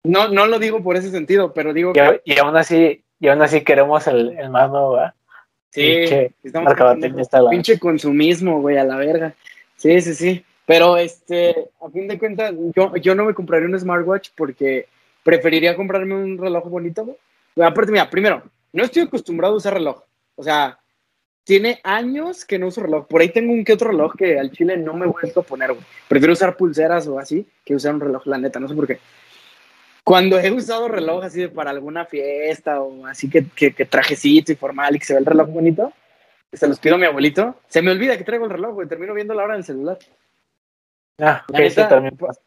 [0.04, 3.28] no, no lo digo por ese sentido, pero digo Y, que y aún así, y
[3.28, 5.14] aún así queremos el, el más nuevo, ¿verdad?
[5.70, 6.74] Sí, Pinche estamos
[7.18, 9.34] está la- pinche consumismo, güey, a la verga.
[9.78, 10.46] Sí, sí, sí.
[10.66, 14.88] Pero este, a fin de cuentas, yo, yo no me compraría un smartwatch porque
[15.24, 17.68] preferiría comprarme un reloj bonito, güey.
[17.68, 20.04] Aparte, mira, primero, no estoy acostumbrado a usar reloj.
[20.36, 20.78] O sea,
[21.44, 23.08] tiene años que no uso reloj.
[23.08, 25.44] Por ahí tengo un que otro reloj que al chile no me he vuelto a
[25.44, 25.84] poner, güey.
[26.08, 29.00] Prefiero usar pulseras o así que usar un reloj, la neta, no sé por qué.
[30.04, 34.52] Cuando he usado reloj así de para alguna fiesta o así que, que, que trajecito
[34.52, 35.94] y formal y que se ve el reloj bonito,
[36.52, 38.88] se los pido a mi abuelito, se me olvida que traigo el reloj, güey.
[38.88, 40.00] Termino viendo la hora en el celular.
[41.20, 42.42] Ah, ok, La neta, sí, también pasa.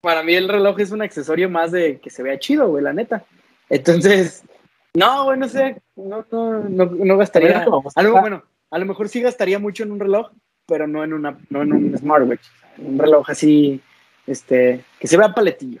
[0.00, 2.92] Para mí el reloj es un accesorio más de que se vea chido, güey, la
[2.92, 3.24] neta.
[3.70, 4.44] Entonces,
[4.92, 7.52] no, güey, no sé, no, no, no, no gastaría.
[7.54, 10.30] También como- A lo, bueno, a lo mejor sí gastaría mucho en un reloj,
[10.66, 12.46] pero no en una, no en un smartwatch.
[12.78, 13.80] Un reloj así,
[14.26, 15.80] este, que se vea paletillo.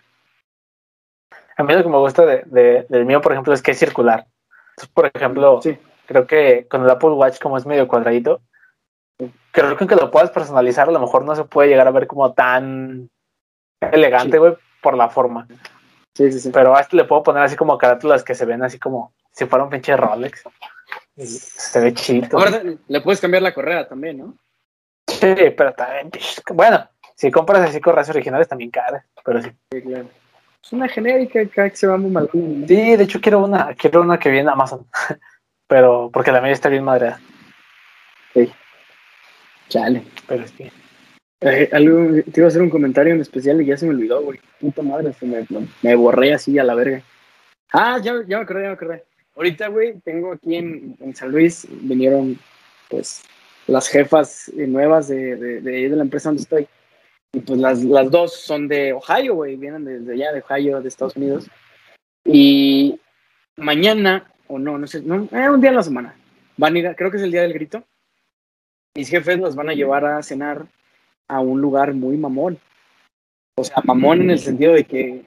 [1.56, 3.78] A mí lo que me gusta de, de- del mío, por ejemplo, es que es
[3.78, 4.26] circular.
[4.70, 5.78] Entonces, por ejemplo, Sí.
[6.06, 8.40] creo que con el Apple Watch, como es medio cuadradito,
[9.52, 12.06] creo que aunque lo puedas personalizar, a lo mejor no se puede llegar a ver
[12.06, 13.08] como tan
[13.80, 14.38] elegante, Sí.
[14.38, 15.46] güey, por la forma.
[16.16, 16.50] Sí, sí, sí.
[16.50, 19.46] Pero a este le puedo poner así como carátulas que se ven así como si
[19.46, 20.42] fuera un pinche Rolex.
[21.16, 22.38] Se ve chido.
[22.38, 24.34] Ahora le puedes cambiar la correa también, ¿no?
[25.08, 26.10] Sí, pero también,
[26.52, 29.50] bueno, si compras así correas originales también caras, pero sí.
[29.72, 30.06] Sí, claro.
[30.64, 32.30] Es una genérica que se va muy mal.
[32.32, 34.86] Sí, de hecho quiero una, quiero una que viene en Amazon,
[35.68, 37.20] pero porque la mía está bien madreada,
[39.68, 40.02] Chale.
[40.26, 40.70] pero sí.
[41.40, 44.22] Eh, algo, te iba a hacer un comentario en especial y ya se me olvidó,
[44.22, 44.40] güey.
[44.58, 45.46] Puta madre, se me,
[45.82, 47.02] me borré así a la verga.
[47.70, 49.04] Ah, ya, ya me acordé, ya me acordé.
[49.36, 52.38] Ahorita, güey, tengo aquí en, en San Luis, vinieron,
[52.88, 53.22] pues,
[53.66, 56.66] las jefas nuevas de, de, de la empresa donde estoy.
[57.34, 60.88] Y pues las, las dos son de Ohio, güey, vienen desde allá, de Ohio, de
[60.88, 61.48] Estados Unidos.
[62.24, 62.98] Y
[63.56, 66.14] mañana, o no, no sé, no, eh, un día en la semana,
[66.56, 67.82] van a ir, a- creo que es el día del grito.
[68.96, 70.66] Mis jefes los van a llevar a cenar
[71.28, 72.58] a un lugar muy mamón.
[73.56, 75.24] O sea, mamón en el sentido de que,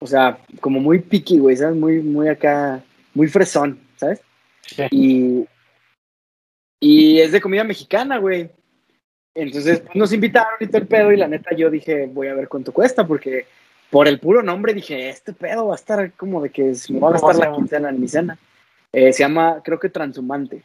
[0.00, 1.76] o sea, como muy picky, güey, ¿sabes?
[1.76, 2.82] Muy, muy acá,
[3.14, 4.20] muy fresón, ¿sabes?
[4.62, 4.82] Sí.
[4.90, 5.46] Y,
[6.80, 8.50] y es de comida mexicana, güey.
[9.36, 12.34] Entonces pues, nos invitaron y todo el pedo y la neta yo dije, voy a
[12.34, 13.46] ver cuánto cuesta porque
[13.90, 17.00] por el puro nombre dije, este pedo va a estar como de que se me
[17.00, 18.38] va a ¿Cómo gastar la quincena en mi cena.
[18.92, 20.62] Eh, se llama, creo que Transhumante.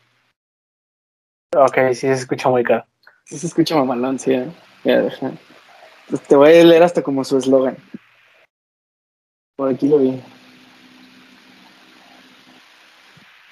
[1.54, 2.86] Ok, sí se escucha muy caro.
[3.26, 4.32] Sí se escucha mamalón, sí.
[4.34, 4.48] ¿eh?
[4.86, 5.32] Ya, deja.
[6.10, 7.76] Pues te voy a leer hasta como su eslogan.
[9.58, 10.22] Por aquí lo vi.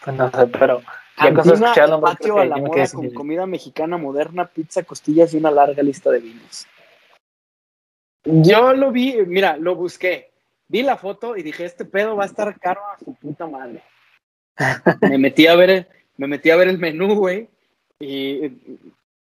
[0.06, 0.82] Pues no sé, pero
[1.20, 5.52] ya el nombre, patio a la moda con comida mexicana moderna, pizza, costillas y una
[5.52, 6.68] larga lista de vinos.
[8.24, 10.32] Yo lo vi, mira, lo busqué.
[10.68, 13.84] Vi la foto y dije, este pedo va a estar caro a su puta madre.
[15.02, 17.50] me metí a ver el, me metí a ver el menú, güey,
[18.00, 18.50] y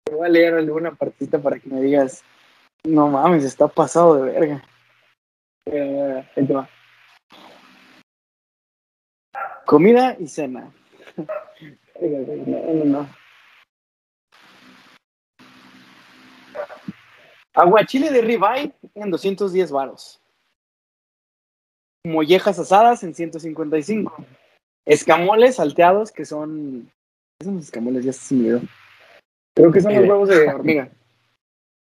[0.03, 2.23] te voy a leer alguna partita para que me digas,
[2.83, 4.63] no mames, está pasado de verga.
[5.65, 6.69] Eh, ahí te va.
[9.65, 10.71] Comida y cena.
[17.53, 20.21] Aguachile de ribeye en 210 varos.
[22.05, 24.25] Mollejas asadas en 155.
[24.85, 26.89] Escamoles salteados que son...
[27.39, 28.05] ¿Qué son los escamoles?
[28.05, 28.61] Ya se me.
[29.55, 30.11] Creo que son los Mire.
[30.11, 30.89] huevos de hormiga.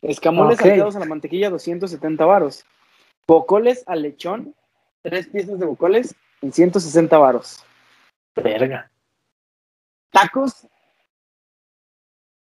[0.02, 2.66] Escamoles salteados a la mantequilla 270 varos.
[3.26, 4.54] Bocoles al lechón,
[5.02, 7.66] tres piezas de bocoles en 160 varos.
[8.36, 8.92] Verga.
[10.14, 10.68] Tacos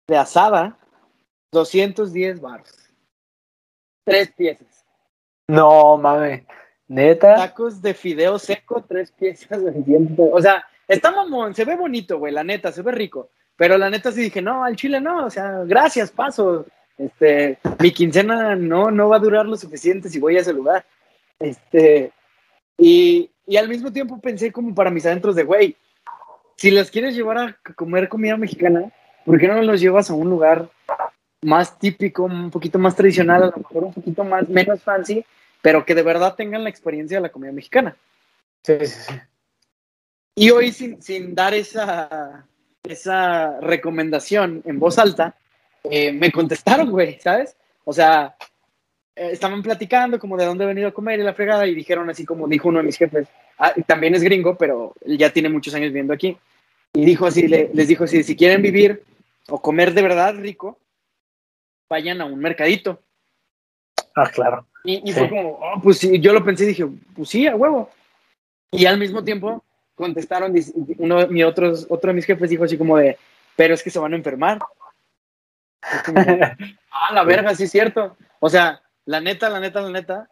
[0.07, 0.77] de asada,
[1.53, 2.69] 210 baros.
[4.03, 4.85] Tres piezas.
[5.47, 6.43] No, mames.
[6.89, 7.35] Neta.
[7.35, 10.17] Tacos de fideo seco, tres piezas de 100.
[10.33, 13.29] O sea, está mamón, se ve bonito, güey, la neta, se ve rico.
[13.55, 16.65] Pero la neta sí dije, no, al chile no, o sea, gracias, paso.
[16.97, 20.85] Este, mi quincena no, no va a durar lo suficiente si voy a ese lugar.
[21.39, 22.11] Este,
[22.77, 25.77] y, y al mismo tiempo pensé como para mis adentros de, güey,
[26.61, 28.91] si las quieres llevar a comer comida mexicana,
[29.25, 30.69] ¿por qué no los llevas a un lugar
[31.41, 35.25] más típico, un poquito más tradicional, a lo mejor un poquito más, menos fancy,
[35.59, 37.97] pero que de verdad tengan la experiencia de la comida mexicana.
[38.61, 39.13] Sí, sí, sí.
[40.35, 42.45] Y hoy, sin, sin dar esa,
[42.83, 45.35] esa recomendación en voz alta,
[45.85, 47.57] eh, me contestaron, güey, ¿sabes?
[47.85, 48.35] O sea,
[49.15, 52.07] eh, estaban platicando como de dónde he venido a comer y la fregada y dijeron
[52.11, 55.49] así como dijo uno de mis jefes, ah, también es gringo, pero él ya tiene
[55.49, 56.37] muchos años viviendo aquí,
[56.93, 59.03] y dijo así, le- les dijo así, si quieren vivir
[59.49, 60.79] o comer de verdad rico,
[61.89, 63.01] vayan a un mercadito.
[64.15, 64.67] Ah, claro.
[64.83, 65.19] Y, y Sí.
[65.19, 67.89] fue como, oh, pues sí, yo lo pensé y dije, pues sí, a huevo.
[68.71, 69.63] Y al mismo tiempo
[69.95, 70.53] contestaron,
[70.97, 73.17] uno de mi otros, otro de mis jefes dijo así como de,
[73.55, 74.59] pero es que se van a enfermar.
[76.05, 76.17] Como,
[76.91, 78.17] ah, la verga, sí es cierto.
[78.39, 80.29] O sea, la neta, la neta, la neta,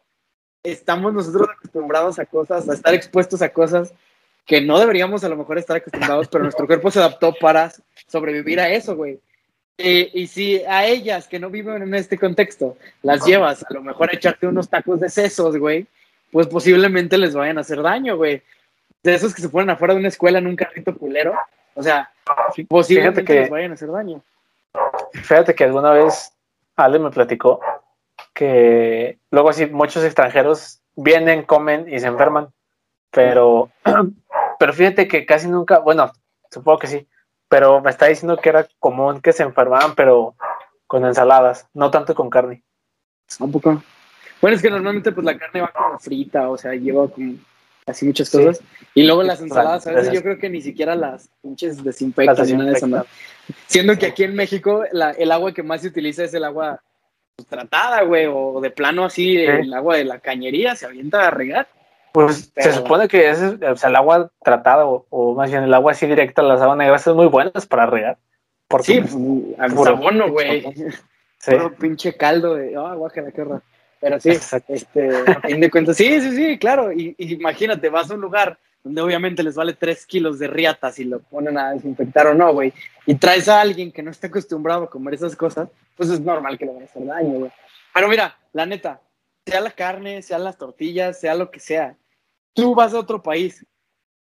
[0.63, 3.93] estamos nosotros acostumbrados a cosas, a estar expuestos a cosas
[4.49, 7.71] que no deberíamos a lo mejor estar acostumbrados, pero nuestro cuerpo se adaptó para
[8.07, 9.19] sobrevivir a eso, güey.
[9.77, 13.83] Eh, y si a ellas que no viven en este contexto las llevas a lo
[13.83, 15.85] mejor a echarte unos tacos de sesos, güey,
[16.31, 18.41] pues posiblemente les vayan a hacer daño, güey.
[19.03, 21.35] De esos que se ponen afuera de una escuela en un carrito culero,
[21.75, 22.11] o sea,
[22.67, 24.23] posiblemente Fíjate que- les vayan a hacer daño.
[25.13, 26.33] Fíjate que alguna vez
[26.75, 27.59] Ale me platicó
[28.33, 32.49] que luego así muchos extranjeros vienen, comen y se enferman,
[33.11, 33.69] pero,
[34.59, 36.11] pero fíjate que casi nunca, bueno,
[36.51, 37.07] supongo que sí,
[37.47, 40.35] pero me está diciendo que era común que se enfermaban, pero
[40.85, 42.63] con ensaladas, no tanto con carne.
[43.39, 43.81] Un poco.
[44.41, 47.35] Bueno, es que normalmente pues la carne va como frita, o sea, lleva como
[47.85, 48.37] así muchas Sí.
[48.37, 48.61] cosas.
[48.93, 52.47] Y luego las ensaladas, a veces yo creo que ni siquiera las pinches desinfectan Las
[52.47, 52.97] ni nada de eso, ¿no?
[52.97, 53.65] desinfectan.
[53.67, 56.81] Siendo que aquí en México la- el agua que más se utiliza es el agua
[57.35, 61.31] pues, tratada, güey, o de plano así, el agua de la cañería se avienta a
[61.31, 61.67] regar.
[62.11, 65.63] Pues Pero- se supone que es, o sea, el agua tratada o, o más bien
[65.63, 68.17] el agua así directa, las aguas negras son muy buenas para regar.
[68.67, 70.61] Porque, Sí, pues, puro- abono, güey.
[71.39, 73.61] sí, Puro pinche caldo de, ah, guácala, qué horror.
[74.01, 74.73] Pero sí, Exacto.
[74.73, 76.91] este, a fin de cuentas, sí, sí, sí, claro.
[76.93, 80.89] Y, y imagínate, vas a un lugar donde obviamente les vale tres kilos de riata
[80.91, 82.71] si lo ponen a desinfectar o no, güey.
[83.05, 85.67] Y traes a alguien que no está acostumbrado a comer esas cosas,
[85.97, 87.51] pues es normal que le van a hacer daño, güey.
[87.93, 89.01] Pero mira, la neta,
[89.49, 91.95] sea la carne, sea las tortillas, sea lo que sea,
[92.53, 93.65] tú vas a otro país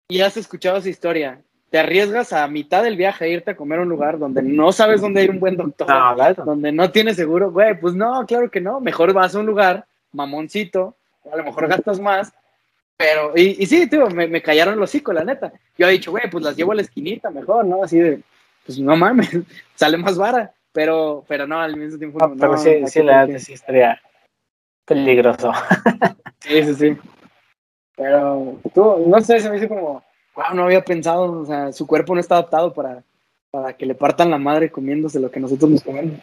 [0.09, 1.40] y has escuchado esa historia.
[1.70, 4.70] Te arriesgas a mitad del viaje a irte a comer a un lugar donde no
[4.72, 8.50] sabes dónde hay un buen doctor no, donde no tienes seguro, güey, pues no, claro
[8.50, 10.96] que no, mejor vas a un lugar mamoncito,
[11.33, 12.33] a lo mejor gastas más,
[12.96, 15.53] pero, y, y sí, tío, me, me callaron los hocico, la neta.
[15.77, 17.83] Yo he dicho, güey, pues las llevo a la esquinita mejor, ¿no?
[17.83, 18.20] Así de,
[18.64, 19.31] pues no mames,
[19.74, 23.03] sale más vara, pero, pero no, al mismo tiempo, No, no, pero no, sí, sí,
[23.03, 24.00] la sí estaría
[24.85, 25.53] peligroso.
[26.40, 26.97] Sí, sí, sí.
[27.97, 31.87] Pero tú, no sé, se me hizo como, wow, no había pensado, o sea, su
[31.87, 33.03] cuerpo no está adaptado para,
[33.51, 36.18] para que le partan la madre comiéndose lo que nosotros nos comemos.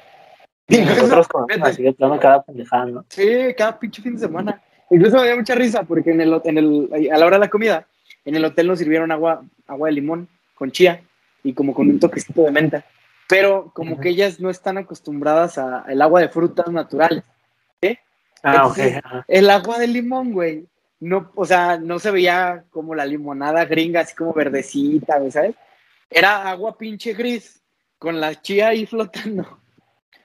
[0.67, 1.69] Nosotros Fíjate.
[1.69, 3.05] así de plano cada pendejada, ¿no?
[3.09, 3.25] Sí,
[3.57, 4.61] cada pinche fin de semana.
[4.89, 7.49] Incluso me dio mucha risa porque en el, en el, a la hora de la
[7.49, 7.87] comida,
[8.25, 11.01] en el hotel nos sirvieron agua, agua de limón con chía
[11.43, 12.85] y como con un toquecito de menta.
[13.27, 17.23] Pero como que ellas no están acostumbradas a- al agua de frutas naturales.
[18.43, 18.55] Ah.
[18.55, 19.25] Entonces, ajá.
[19.27, 20.65] El agua de limón, güey,
[20.99, 25.55] no, o sea, no se veía como la limonada gringa, así como verdecita, ¿sabes?
[26.09, 27.61] Era agua pinche gris,
[27.97, 29.59] con la chía ahí flotando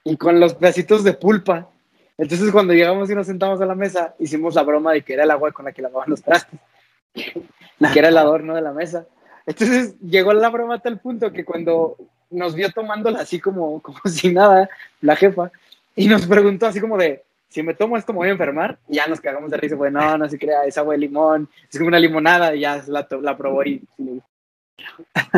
[0.03, 1.69] y con los pedacitos de pulpa.
[2.17, 5.23] Entonces, cuando llegamos y nos sentamos a la mesa, hicimos la broma de que era
[5.23, 6.59] el agua con la que lavaban los trastes
[7.13, 9.05] que era el adorno de la mesa.
[9.45, 11.97] Entonces, llegó la broma a tal punto que cuando
[12.29, 14.69] nos vio tomándola así como, como si nada,
[15.01, 15.51] la jefa,
[15.95, 18.95] y nos preguntó así como de, si me tomo esto me voy a enfermar, y
[18.95, 21.77] ya nos cagamos de risa, pues no, no se crea, es agua de limón, es
[21.77, 23.83] como una limonada, y ya la, la probó y...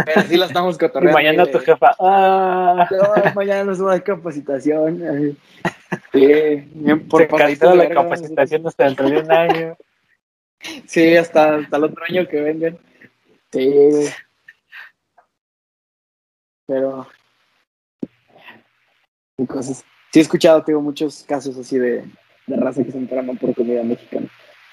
[0.05, 1.17] Pero sí la estamos Y cotorreando.
[1.17, 1.95] mañana eh, tu jefa.
[1.99, 5.37] Ah, no, mañana nos va a dar capacitación.
[6.11, 6.27] Sí,
[6.73, 9.77] bien, por se la verga, capacitación hasta dentro de un año.
[10.85, 12.77] Sí, hasta, hasta el otro año que vengan.
[13.51, 14.09] Sí, güey.
[16.67, 17.07] Pero.
[19.37, 19.83] y cosas.
[20.11, 22.03] Sí, he escuchado, tengo muchos casos así de,
[22.47, 24.27] de raza que se enferman por comida mexicana.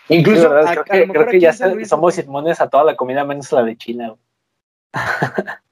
[0.08, 0.66] Sí, Incluso, ¿verdad?
[0.78, 3.24] a- creo a que, creo que ya se- Luis- somos inmunes a toda la comida
[3.24, 4.14] menos la de China.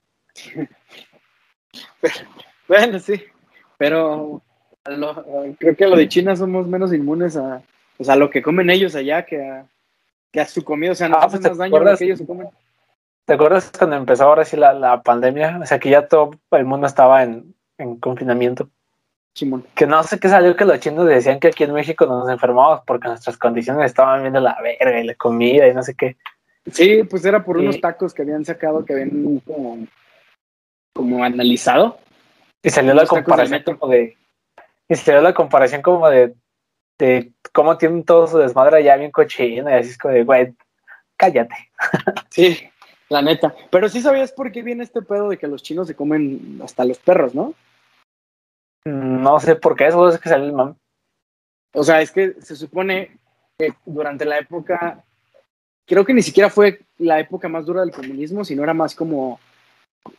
[2.68, 3.22] Bueno, sí.
[3.78, 4.42] Pero
[4.86, 5.24] lo-
[5.58, 7.62] creo que a lo de China somos menos inmunes a,
[7.98, 9.66] o sea, a lo que comen ellos allá que a,
[10.30, 10.92] que a su comida.
[10.92, 12.48] O sea, nos Ah, hacen pues, ¿te más daño a lo que ellos se comen.
[13.26, 15.58] ¿Te acuerdas cuando empezó ahora sí la, la pandemia?
[15.62, 18.68] O sea, que ya todo el mundo estaba en, en confinamiento.
[19.74, 22.82] Que no sé qué salió que los chinos decían que aquí en México nos enfermábamos
[22.86, 26.16] porque nuestras condiciones estaban viendo la verga y la comida y no sé qué.
[26.70, 27.62] Sí, pues era por Sí.
[27.64, 29.86] unos tacos que habían sacado, que habían como,
[30.94, 31.98] como analizado.
[32.62, 34.16] Y salió la comparación como de.
[34.88, 36.34] Y salió la comparación como de
[36.98, 40.54] de cómo tienen todo su desmadre ya bien cochino y así es como de, güey,
[41.16, 41.54] cállate.
[42.30, 42.58] Sí,
[43.08, 43.54] la neta.
[43.70, 46.84] Pero sí sabías por qué viene este pedo de que los chinos se comen hasta
[46.84, 47.54] los perros, ¿no?
[48.84, 50.74] No sé por qué, eso es que sale el mame.
[51.72, 53.18] O sea, es que se supone
[53.58, 55.04] que durante la época,
[55.86, 59.40] creo que ni siquiera fue la época más dura del comunismo, sino era más como,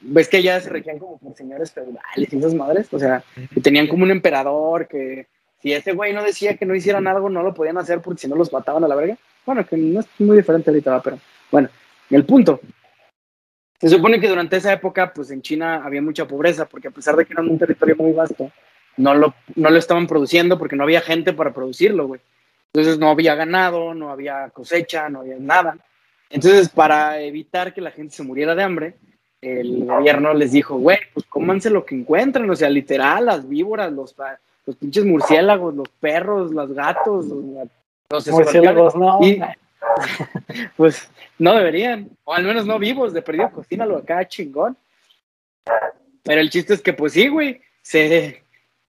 [0.02, 3.62] ves que ya se regían como por señores feudales y esas madres, o sea, que
[3.62, 5.28] tenían como un emperador que
[5.62, 8.28] si ese güey no decía que no hicieran algo, no lo podían hacer porque si
[8.28, 9.18] no los mataban a la verga.
[9.46, 11.20] Bueno, que no es muy diferente ahorita, pero
[11.52, 11.70] bueno,
[12.10, 12.60] el punto.
[13.86, 17.16] Se supone que durante esa época, pues en China había mucha pobreza, porque a pesar
[17.16, 18.52] de que era un territorio muy vasto,
[18.98, 22.20] no lo, no lo estaban produciendo porque no había gente para producirlo, güey.
[22.74, 25.78] Entonces no había ganado, no había cosecha, no había nada.
[26.32, 28.96] Entonces, para evitar que la gente se muriera de hambre,
[29.40, 33.94] el gobierno les dijo, güey, pues cómanse lo que encuentren, o sea, literal, las víboras,
[33.94, 34.16] los,
[34.66, 37.68] los pinches murciélagos, los perros, los gatos, los,
[38.10, 39.20] los Murciélagos, no.
[39.22, 39.40] Y-
[40.78, 41.10] pues
[41.40, 44.78] no deberían, o al menos no vivos, de perdido, cocínalo acá chingón.
[46.24, 48.44] Pero el chiste es que, pues sí, güey, se,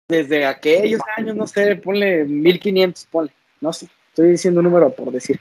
[0.09, 5.11] desde aquellos años, no sé, ponle 1500, ponle, no sé, estoy diciendo un número por
[5.11, 5.39] decir.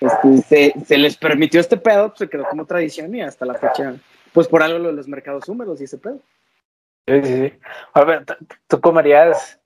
[0.00, 3.54] Este, se, se les permitió este pedo, pues se quedó como tradición y hasta la
[3.54, 3.96] fecha,
[4.32, 6.20] pues por algo lo de los mercados húmedos y ese pedo.
[7.08, 7.52] Sí, sí, sí.
[7.94, 8.24] A ver,
[8.68, 9.58] ¿tú- comerías.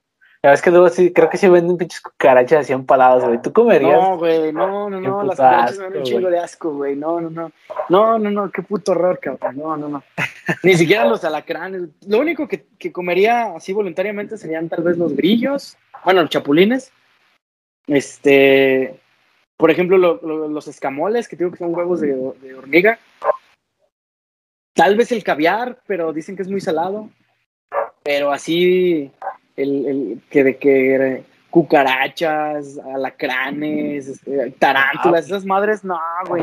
[0.45, 3.41] La verdad es que luego sí, creo que sí venden pinches cucarachas así empaladas, güey.
[3.41, 3.93] ¿Tú comerías?
[3.97, 7.21] No, güey, no, no, no, las cucarachas me dan un chingo de asco, güey, no,
[7.21, 7.53] no, no,
[7.89, 10.03] no, no, no, qué puto horror, cabrón, no, no, no,
[10.65, 15.15] ni siquiera los alacranes, lo único que, que comería así voluntariamente serían tal vez los
[15.15, 16.91] grillos, bueno, los chapulines,
[17.87, 18.99] este,
[19.57, 22.99] por ejemplo, lo- lo- los escamoles, que digo que son huevos de, de hormiga,
[24.75, 27.11] tal vez el caviar, pero dicen que es muy salado,
[28.03, 29.13] pero así,
[29.57, 36.43] el, el que de que cucarachas, alacranes, este, tarántulas, esas madres, no, güey.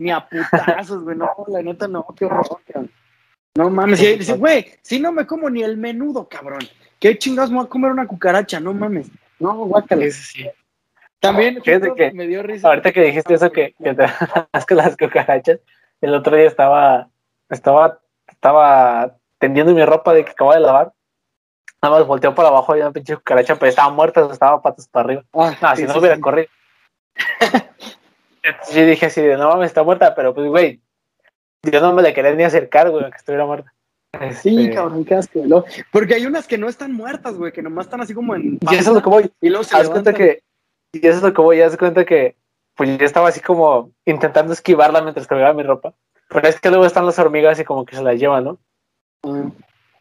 [0.00, 1.16] Ni a putazos, güey.
[1.16, 2.90] No, la neta, no, qué horror, cabrón.
[3.54, 6.60] No mames, y dice, güey, si no me como ni el menudo, cabrón.
[6.98, 8.58] ¿Qué chingados me voy a comer una cucaracha?
[8.58, 9.08] No mames.
[9.38, 10.02] No, guácala.
[10.02, 10.50] Sí, sí.
[11.20, 12.68] También que me dio risa.
[12.68, 14.04] Ahorita que dijiste eso que, que te
[14.52, 15.60] asco las cucarachas,
[16.00, 17.08] el otro día estaba,
[17.48, 20.92] estaba, estaba tendiendo mi ropa de que acabo de lavar.
[21.82, 25.04] Nada más volteó para abajo y una pinche cucaracha, pero estaba muerta, estaba patas para
[25.04, 25.24] arriba.
[25.32, 26.20] Ah, No, sí, si no sí, hubiera sí.
[26.20, 26.48] corrido.
[28.64, 30.80] Sí, dije así de no mames, está muerta, pero pues, güey,
[31.64, 33.74] yo no me le quería ni acercar, güey, que estuviera muerta.
[34.40, 35.40] Sí, Este, cabrón, qué asco.
[35.44, 38.58] Lo- Porque hay unas que no están muertas, güey, que nomás están así como en.
[38.62, 39.30] Y eso es lo que voy.
[39.42, 40.42] Y luego se Haz cuenta que,
[40.92, 42.36] y eso es lo que voy, haz cuenta que,
[42.74, 45.92] pues yo estaba así como intentando esquivarla mientras colgaba mi ropa.
[46.30, 48.58] Pero es que luego están las hormigas y como que se las llevan, ¿no?
[49.24, 49.50] Ah.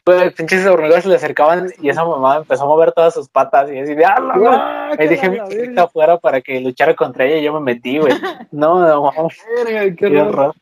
[0.07, 3.69] Pues pinches hormigas se le acercaban y esa mamá empezó a mover todas sus patas
[3.69, 4.39] y así de ¡ah, la madre!
[4.39, 7.59] Guácala, Ahí dejé mi la verga, afuera para que luchara contra ella y yo me
[7.59, 8.13] metí, güey.
[8.53, 9.11] No, no,
[9.57, 10.55] verga, qué qué horror.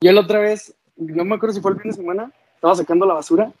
[0.00, 3.04] Yo la otra vez, no me acuerdo si fue el fin de semana, estaba sacando
[3.04, 3.52] la basura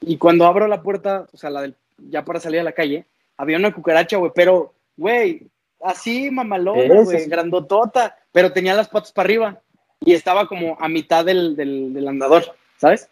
[0.00, 1.74] y cuando abro la puerta, o sea, la del,
[2.08, 3.06] ya para salir a la calle,
[3.36, 5.48] había una cucaracha, güey, pero, güey,
[5.82, 9.60] así mamalona, güey, grandotota, pero tenía las patas para arriba
[9.98, 12.44] y estaba como a mitad del, del, del andador,
[12.76, 13.10] ¿sabes?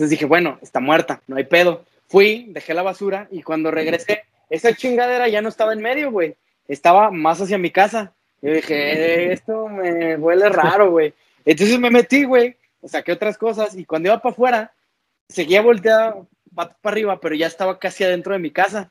[0.00, 1.84] Entonces dije, bueno, está muerta, no hay pedo.
[2.08, 6.36] Fui, dejé la basura y cuando regresé, esa chingadera ya no estaba en medio, güey,
[6.68, 8.10] estaba más hacia mi casa.
[8.40, 8.74] Yo dije,
[9.28, 11.12] "Eh, esto me huele raro, güey.
[11.44, 14.72] Entonces me metí, güey, saqué otras cosas y cuando iba para afuera,
[15.28, 16.16] seguía volteada
[16.54, 18.90] para arriba, pero ya estaba casi adentro de mi casa.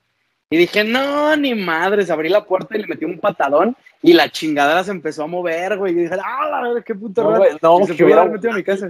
[0.51, 4.29] Y dije, no, ni madres, abrí la puerta y le metí un patadón y la
[4.29, 5.93] chingadera se empezó a mover, güey.
[5.93, 7.57] Y dije, ah, la verga, qué puto No, raro.
[7.63, 8.87] no, que hubiera- metido a mi casa.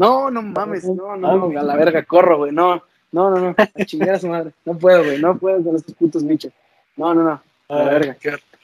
[0.00, 2.82] No, no mames, no, no, no, a la verga, corro, güey, no,
[3.12, 4.52] no, no, no, a chingar a su madre.
[4.64, 6.54] No puedo, güey, no puedo con estos putos bichos.
[6.96, 8.16] No, no, no, a la verga.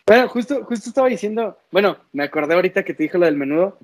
[0.07, 3.77] Bueno, justo, justo estaba diciendo, bueno, me acordé ahorita que te dije lo del menudo.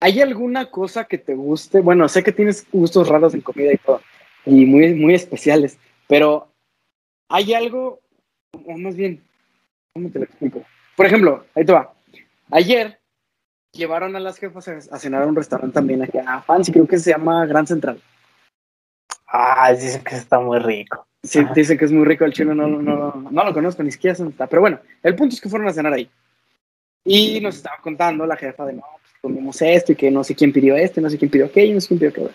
[0.00, 1.78] ¿Hay alguna cosa que te guste?
[1.78, 4.00] Bueno, sé que tienes gustos raros en comida y todo,
[4.44, 6.48] y muy, muy especiales, pero
[7.28, 8.00] ¿hay algo,
[8.66, 9.22] o más bien,
[9.92, 10.64] ¿cómo te lo explico?
[10.96, 11.94] Por ejemplo, ahí te va.
[12.50, 12.98] Ayer
[13.74, 16.98] llevaron a las jefas a, cenar a un restaurante también aquí a Fancy, creo que
[16.98, 18.00] se llama Gran Central.
[19.26, 21.06] Ah, dicen que está muy rico.
[21.22, 21.52] Sí, Ajá.
[21.54, 24.12] dice que es muy rico el chino, no, no, no, no lo conozco, ni siquiera
[24.12, 24.46] está.
[24.46, 26.08] Pero bueno, el punto es que fueron a cenar ahí.
[27.04, 30.34] Y nos estaba contando la jefa de, no, pues comimos esto y que no sé
[30.34, 32.30] quién pidió esto, no sé quién pidió aquello, no sé quién pidió aquello.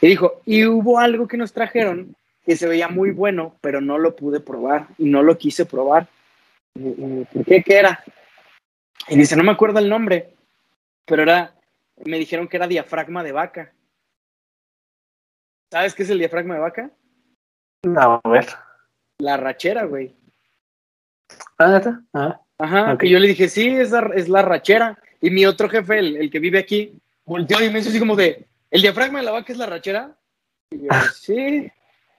[0.00, 3.98] Y dijo, y hubo algo que nos trajeron que se veía muy bueno, pero no
[3.98, 6.08] lo pude probar y no lo quise probar.
[6.72, 7.62] ¿Por qué?
[7.62, 8.02] ¿Qué era?
[9.08, 10.30] Y dice, no me acuerdo el nombre,
[11.10, 11.52] pero era,
[12.06, 13.72] me dijeron que era diafragma de vaca.
[15.72, 16.90] ¿Sabes qué es el diafragma de vaca?
[17.82, 18.46] No, a ver.
[19.18, 20.14] la rachera, güey.
[21.58, 22.00] Ah, ¿neta?
[22.14, 22.40] Ah.
[22.58, 23.02] Ajá, Ok.
[23.04, 24.96] y yo le dije, sí, es la, es la rachera.
[25.20, 28.14] Y mi otro jefe, el, el que vive aquí, volteó y me hizo así como
[28.14, 30.16] de, ¿el diafragma de la vaca es la rachera?
[30.70, 31.70] Y yo, sí.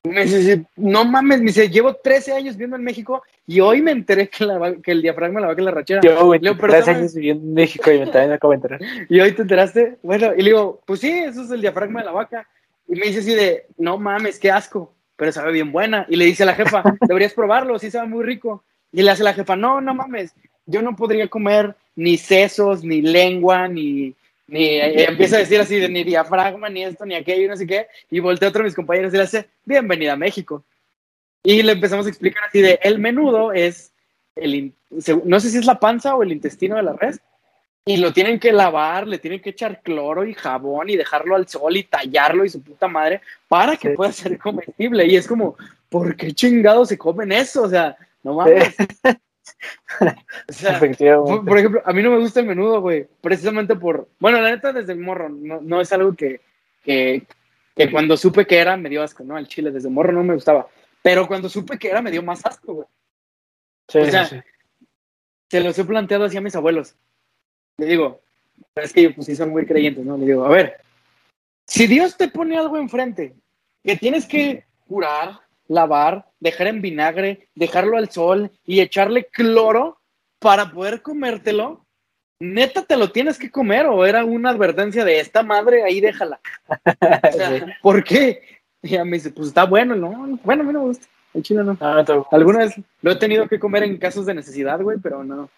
[0.04, 3.92] Me dice, no mames, me dice, llevo 13 años viviendo en México y hoy me
[3.92, 6.02] enteré que, la va- que el diafragma de la vaca es la rachera.
[6.04, 7.00] Yo, güey, Leo, pero tres ¿sabes?
[7.00, 8.82] años viviendo en México y me también acabo de enterar.
[9.10, 9.98] Y hoy te enteraste.
[10.02, 12.48] Bueno, y le digo, pues sí, eso es el diafragma de la vaca.
[12.88, 16.08] Y me dice así de, no mames, qué asco, pero sabe bien buena.
[16.10, 18.64] Y le dice a la jefa, deberías probarlo, sí sabe muy rico.
[18.92, 20.34] Y le hace la jefa, no, no mames,
[20.66, 24.16] yo no podría comer ni sesos, ni lengua, ni,
[24.52, 27.56] ni y empieza a decir así de ni diafragma, ni esto, ni aquello, y no
[27.56, 27.88] sé qué.
[28.10, 30.66] Y voltea a otro de mis compañeros y le hace, bienvenida a México.
[31.42, 33.94] Y le empezamos a explicar así de, el menudo es,
[34.36, 34.74] el,
[35.24, 37.22] no sé si es la panza o el intestino de la res,
[37.86, 41.48] y lo tienen que lavar, le tienen que echar cloro y jabón y dejarlo al
[41.48, 43.96] sol y tallarlo y su puta madre para que Sí.
[43.96, 45.08] pueda ser comestible.
[45.08, 45.56] Y es como,
[45.88, 47.64] ¿por qué chingados se comen eso?
[47.64, 48.76] O sea, no mames.
[50.50, 54.42] O sea, por, ejemplo, a mí no me gusta el menudo, güey, precisamente por, bueno,
[54.42, 56.42] la neta desde el morro, no, no es algo que,
[56.84, 57.26] que,
[57.76, 59.38] que cuando supe que era me dio asco, ¿no?
[59.38, 60.68] El chile desde morro no me gustaba,
[61.02, 62.88] pero cuando supe que era me dio más asco, güey.
[63.88, 64.42] Sí, o sea, sí,
[65.52, 66.96] se los he planteado así a mis abuelos.
[67.78, 68.22] Le digo,
[68.76, 70.18] es que pues sí son muy creyentes, ¿no?
[70.18, 70.78] Le digo, a ver,
[71.68, 73.36] si Dios te pone algo enfrente
[73.84, 75.42] que tienes que curar,
[75.72, 80.00] lavar, dejar en vinagre, dejarlo al sol y echarle cloro
[80.40, 81.86] para poder comértelo,
[82.40, 86.40] neta te lo tienes que comer o era una advertencia de esta madre, ahí déjala.
[87.30, 87.64] O sea, Sí.
[87.82, 88.42] ¿Por qué?
[88.84, 90.40] Y ella me dice, pues está bueno, ¿no?
[90.44, 91.78] Bueno, a mí no me gusta, el chile no.
[91.80, 92.36] No, me tocó.
[92.36, 95.50] Alguna vez lo he tenido que comer en casos de necesidad, güey, pero no.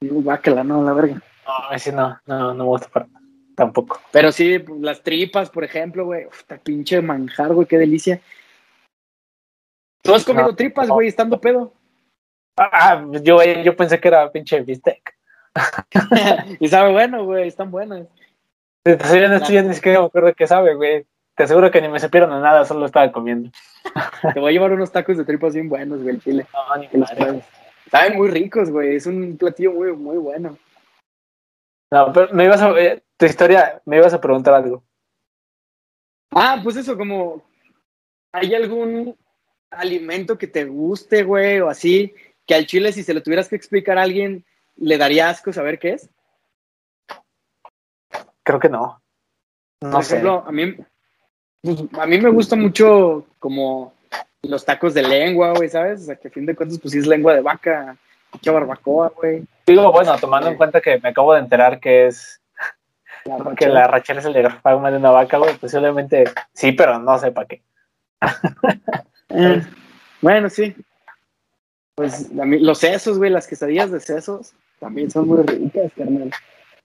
[0.00, 1.14] Digo, guácala, no, la verga.
[1.46, 3.06] No, ese no, no, no me gusta para-
[3.54, 4.00] tampoco.
[4.10, 6.26] Pero sí, pues, las tripas, por ejemplo, güey.
[6.36, 8.20] Esta pinche manjar, güey, qué delicia.
[10.04, 10.94] ¿Tú has comido No, tripas, no.
[10.94, 11.72] güey, estando pedo?
[12.58, 15.16] Ah, yo, yo pensé que era pinche bistec.
[16.60, 18.06] y sabe bueno, güey, están buenas.
[18.84, 21.06] Honesto, yo ni siquiera me acuerdo qué sabe, güey.
[21.34, 23.50] Te aseguro que ni me supieron a nada, solo estaba comiendo.
[24.34, 26.46] Te voy a llevar unos tacos de tripas bien buenos, güey, el chile.
[26.52, 27.10] No, ni que los.
[27.90, 28.96] Saben muy ricos, güey.
[28.96, 30.58] Es un platillo muy, muy bueno.
[31.90, 34.84] No, pero me ibas a, eh, tu historia, me ibas a preguntar algo.
[36.30, 37.42] Ah, pues eso, como.
[38.32, 39.16] ¿Hay algún
[39.76, 42.14] alimento que te guste, güey, o así?
[42.46, 44.44] Que al chile, si se lo tuvieras que explicar a alguien,
[44.76, 46.10] le daría asco saber qué es.
[48.42, 49.00] Creo que no.
[49.80, 50.14] No Por sé.
[50.14, 50.74] ejemplo, a mí,
[51.62, 53.94] pues, a mí me gusta mucho como
[54.42, 56.02] los tacos de lengua, güey, ¿sabes?
[56.02, 57.96] O sea, que a fin de cuentas, pues sí es lengua de vaca,
[58.32, 59.44] mucha barbacoa, güey.
[59.66, 62.40] Digo, bueno, tomando en cuenta que me acabo de enterar que es
[63.24, 67.18] La que la rachera es el diafragma de una vaca, güey, posiblemente sí, pero no
[67.18, 67.62] sé para qué.
[69.34, 69.62] Eh,
[70.20, 70.74] bueno, sí.
[71.94, 76.30] Pues los sesos, güey, las quesadillas de sesos también son muy ricas, carnal.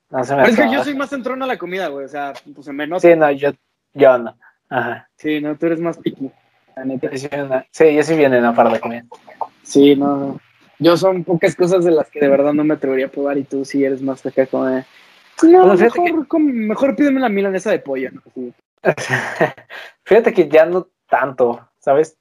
[0.10, 2.66] No Pero es que yo soy más entrón a la comida, güey, o sea, pues
[2.66, 3.02] se me nota.
[3.08, 3.52] Sí, no, yo,
[3.93, 4.36] yo no.
[4.70, 5.08] Ajá.
[5.16, 6.32] Sí, no, tú eres más piqui,
[6.76, 7.12] la neta.
[7.12, 7.64] Yo sí, no.
[7.72, 9.06] Sí, yo sí viene en la par de comida.
[9.64, 10.41] Sí, no, no.
[10.80, 13.43] Yo son pocas cosas de las que de verdad no me atrevería a probar y
[13.43, 14.86] tú sí eres más acá como de...
[15.43, 18.22] No, Bueno, fíjate mejor, mejor pídeme la milanesa de pollo, ¿no?
[18.34, 18.54] Sí.
[20.04, 22.18] Fíjate que ya no tanto, ¿sabes?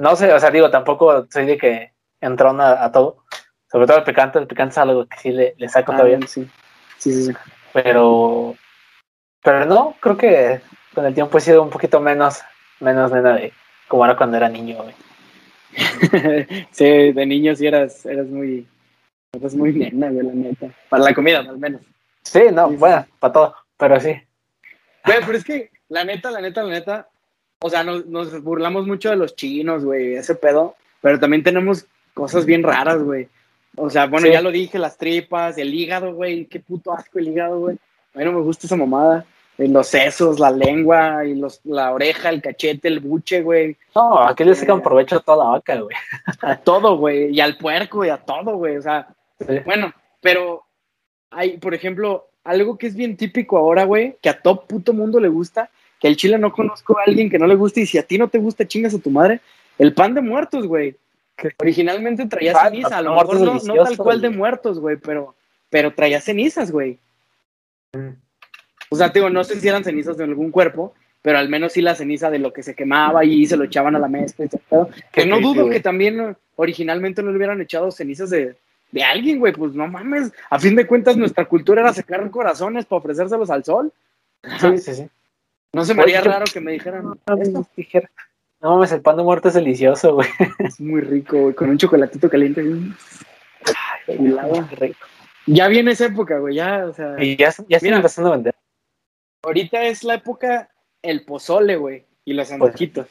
[0.00, 3.24] No sé, o sea, digo, tampoco soy de que entrona a todo.
[3.70, 6.18] Sobre todo el picante, el picante es algo que sí le, le saco Ah, todavía.
[6.26, 6.48] sí.
[6.98, 7.32] Sí, sí, sí.
[7.72, 8.54] Pero,
[9.42, 10.60] pero no, creo que
[10.94, 12.40] con el tiempo he sido un poquito menos,
[12.80, 13.52] menos nena de
[13.88, 14.94] como era cuando era niño, güey.
[16.70, 18.66] sí, de niño sí eras, eras muy...
[19.32, 20.68] Eras muy nena, güey, la neta.
[20.88, 21.82] Para la comida, al menos.
[22.22, 22.78] Sí, no, Sí, sí.
[22.78, 24.14] bueno, para todo, pero sí.
[25.04, 27.08] Güey, pero es que la neta, la neta, la neta,
[27.60, 31.86] o sea, nos, nos burlamos mucho de los chinos, güey, ese pedo, pero también tenemos
[32.14, 33.28] cosas bien raras, güey.
[33.76, 34.32] O sea, bueno, Sí.
[34.32, 37.76] ya lo dije, las tripas, el hígado, güey, qué puto asco el hígado, güey.
[38.14, 39.24] A mí no me gusta esa mamada.
[39.58, 43.76] Los sesos, la lengua, y los, la oreja, el cachete, el buche, güey.
[43.94, 45.96] No, aquí le sacan provecho a toda la vaca, güey.
[46.42, 47.34] A todo, güey.
[47.34, 48.76] Y al puerco, y a todo, güey.
[48.76, 49.08] O sea,
[49.40, 49.58] Sí.
[49.64, 50.62] bueno, pero
[51.30, 55.20] hay, por ejemplo, algo que es bien típico ahora, güey, que a todo puto mundo
[55.20, 55.70] le gusta,
[56.00, 58.18] que al chile no conozco a alguien que no le guste, y si a ti
[58.18, 59.40] no te gusta, chingas a tu madre,
[59.78, 60.96] el pan de muertos, güey.
[61.36, 61.50] ¿Qué?
[61.58, 65.34] Originalmente traía Pan, ceniza, a lo mejor no, no tal cual de muertos, güey, pero,
[65.68, 66.98] pero traía cenizas, güey.
[67.92, 68.14] Mm.
[68.88, 71.72] O sea, te digo, no sé si eran cenizas de algún cuerpo, pero al menos
[71.72, 74.44] sí la ceniza de lo que se quemaba y se lo echaban a la mezcla
[74.44, 74.88] y todo.
[74.92, 75.04] el.
[75.10, 78.56] Que no dudo que también originalmente no le hubieran echado cenizas de,
[78.92, 79.52] de alguien, güey.
[79.52, 80.32] Pues no mames.
[80.48, 83.92] A fin de cuentas, nuestra cultura era sacar corazones para ofrecérselos al sol.
[84.60, 85.08] Sí, sí, sí.
[85.72, 87.18] No se me haría raro que me dijeran.
[87.74, 88.10] Tijera.
[88.60, 90.28] No mames, el pan de muerto es delicioso, güey.
[90.58, 92.62] Es muy rico, güey, con un chocolatito caliente.
[94.08, 94.16] Ay,
[94.72, 94.98] rico.
[95.46, 97.22] Ya viene esa época, güey, ya, o sea.
[97.22, 98.54] Y ya, ya están empezando a vender.
[99.42, 100.70] Ahorita es la época,
[101.02, 103.06] el pozole, güey, y los antojitos.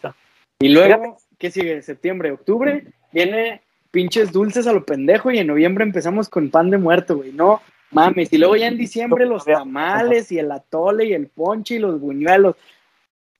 [0.59, 1.81] y luego, ¿qué sigue?
[1.81, 6.77] Septiembre, octubre, viene pinches dulces a lo pendejo y en noviembre empezamos con pan de
[6.77, 7.31] muerto, güey.
[7.31, 7.61] No
[7.95, 8.31] mames.
[8.31, 11.99] Y luego ya en diciembre los tamales y el atole y el ponche y los
[11.99, 12.55] buñuelos.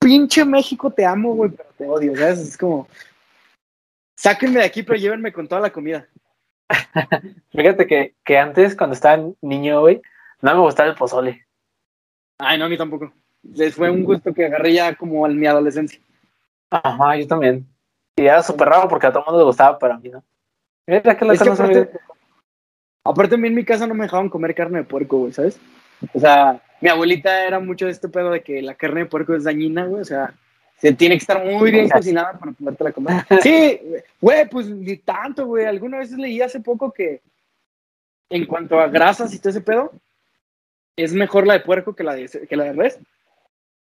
[0.00, 2.40] Pinche México, te amo, güey, pero te odio, ¿sabes?
[2.40, 2.88] Es como.
[4.16, 6.08] Sáquenme de aquí, pero llévenme con toda la comida.
[7.52, 10.00] Fíjate que, que antes, cuando estaba niño, güey,
[10.40, 11.46] no me gustaba el pozole.
[12.38, 13.12] Ay, no, a mí tampoco.
[13.42, 16.00] Les fue un gusto que agarré ya como en mi adolescencia.
[16.70, 17.66] Ajá, yo también.
[18.16, 20.24] Y era súper raro porque a todo el mundo le gustaba, pero a mí no.
[20.86, 21.90] Mira que la aparte,
[23.08, 25.58] aparte, a mí en mi casa no me dejaban comer carne de puerco, güey, ¿sabes?
[26.12, 29.34] O sea, mi abuelita era mucho de este pedo de que la carne de puerco
[29.34, 30.34] es dañina, güey, o sea,
[30.78, 33.24] se tiene que estar muy bien cocinada para poderte comer.
[33.42, 33.80] Sí,
[34.20, 35.64] güey, pues ni tanto, güey.
[35.64, 37.22] Alguna vez leí hace poco que
[38.28, 39.92] en cuanto a grasas y todo ese pedo,
[40.96, 42.98] es mejor la de puerco que la de, que la de res.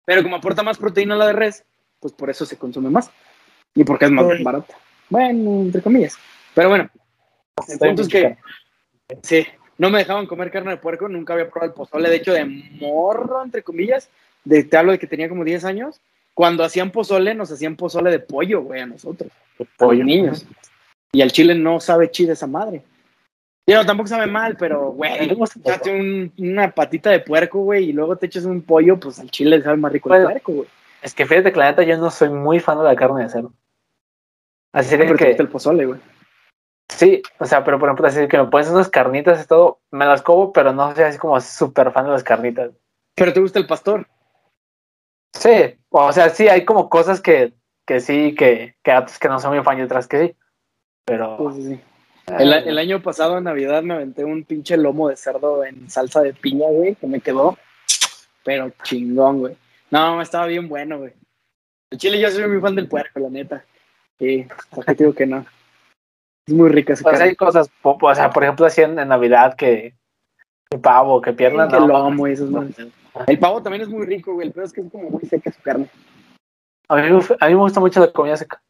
[0.04, 1.64] Pero como aporta más proteína la de res,
[1.98, 3.10] pues por eso se consume más.
[3.74, 4.74] Y porque es más barata.
[5.08, 6.16] Bueno, entre comillas.
[6.54, 6.88] Pero bueno,
[7.68, 8.36] el punto es que
[9.22, 9.46] sí,
[9.78, 12.44] no me dejaban comer carne de puerco, nunca había probado el pozole, de hecho, de
[12.44, 14.08] morro, entre comillas,
[14.44, 16.00] de, te hablo de que tenía como 10 años.
[16.34, 19.30] Cuando hacían pozole, nos hacían pozole de pollo, güey, a nosotros,
[19.78, 20.04] pollo.
[20.04, 20.46] niños.
[21.12, 22.82] Y al chile no sabe chida esa madre.
[23.66, 28.16] Yo tampoco sabe mal, pero, güey, echaste un, una patita de puerco, güey, y luego
[28.16, 30.68] te echas un pollo, pues al chile sabe más rico el puerco, güey.
[31.02, 33.28] Es que fíjate que la neta yo no soy muy fan de la carne de
[33.28, 33.52] cerdo.
[34.72, 35.14] Así que...
[35.14, 36.00] que el pozole, güey.
[36.88, 40.06] Sí, o sea, pero por ejemplo, así que me pones unas carnitas y todo, me
[40.06, 42.70] las como, pero no soy así como súper fan de las carnitas.
[43.14, 44.06] ¿Pero te gusta el pastor?
[45.32, 47.54] Sí, o sea, sí, hay como cosas que,
[47.86, 50.36] que sí, que, que que no son muy fan y otras que sí.
[51.04, 51.52] Pero...
[51.54, 51.80] sí.
[52.38, 56.22] El, el, año pasado en Navidad me aventé un pinche lomo de cerdo en salsa
[56.22, 57.56] de piña, güey, que me quedó,
[58.44, 59.56] pero chingón, güey.
[59.90, 61.12] No, estaba bien bueno, güey.
[61.90, 63.64] El chile yo soy muy fan del puerco, la neta.
[64.18, 64.44] Sí,
[64.98, 65.46] digo que no.
[66.46, 69.94] Es muy rica esa pues hay cosas, o sea, por ejemplo, así en, Navidad que,
[70.70, 72.86] que, pavo, que pierna, que lo amo, eso es
[73.26, 74.46] El pavo también es muy rico, güey.
[74.46, 75.88] El peor es que es como muy seca su carne.
[76.88, 78.62] A mí, a mí me gusta mucho la comida seca.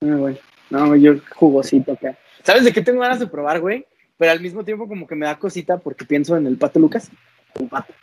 [0.00, 0.38] Muy bueno.
[0.68, 2.18] No, yo jugosito acá.
[2.42, 3.86] ¿Sabes de qué tengo ganas de probar, güey?
[4.18, 7.10] Pero al mismo tiempo como que me da cosita porque pienso en el pato Lucas.
[7.54, 7.94] El pato.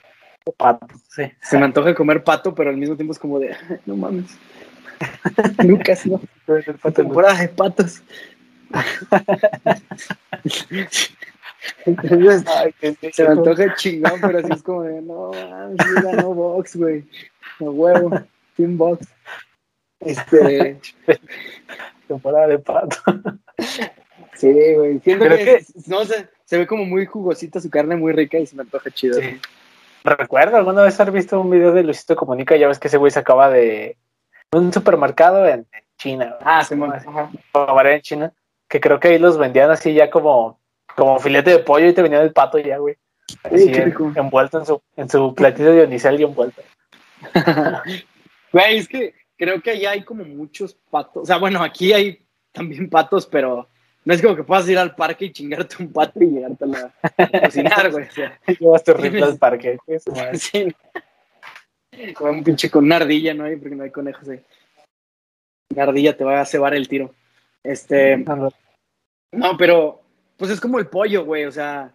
[0.46, 1.24] El pato, sí.
[1.42, 3.56] Se me antoja comer pato, pero al mismo tiempo es como de,
[3.86, 4.38] no mames.
[5.64, 6.20] Lucas, no.
[6.48, 8.02] El pato temporada de patos.
[13.12, 15.78] Se me antoja chingón, pero así es como de, no, mames,
[16.18, 17.04] no box, güey.
[17.60, 18.22] No huevo,
[18.56, 19.08] team box.
[20.00, 20.80] Este.
[22.08, 22.98] Temporada de pato.
[24.34, 25.00] Sí, güey.
[25.00, 28.56] Siento que, no sé, se ve como muy jugosita su carne, muy rica y se
[28.56, 29.20] me antoja chido.
[29.20, 29.40] Sí.
[30.04, 33.12] Recuerdo alguna vez haber visto un video de Luisito Comunica, ya ves que ese güey
[33.12, 33.98] se acaba de
[34.52, 35.68] un supermercado en,
[35.98, 36.36] China.
[36.42, 36.96] Ah, sí, bueno.
[36.96, 38.34] en China
[38.72, 40.58] que creo que ahí los vendían así ya como,
[40.96, 42.96] como filete de pollo y te venían el pato ya, güey.
[43.44, 43.70] Así
[44.16, 46.62] envuelto en su, en su platito de unicel y envuelto.
[48.54, 51.24] Güey, es que creo que allá hay como muchos patos.
[51.24, 53.70] O sea, bueno, aquí hay también patos, pero
[54.04, 57.42] no es como que puedas ir al parque y chingarte un pato y llegarte a,
[57.46, 58.08] cocinar, güey.
[58.08, 59.78] O sea, Llevas tu rifle al parque.
[60.34, 60.76] sí.
[62.14, 63.46] Con un pinche con una ardilla, ¿no?
[63.58, 64.42] Porque no hay conejos ahí.
[65.70, 67.14] La ardilla te va a cebar el tiro.
[67.64, 68.18] Este.
[69.34, 70.02] No, pero
[70.38, 71.46] pues es como el pollo, güey.
[71.46, 71.94] O sea,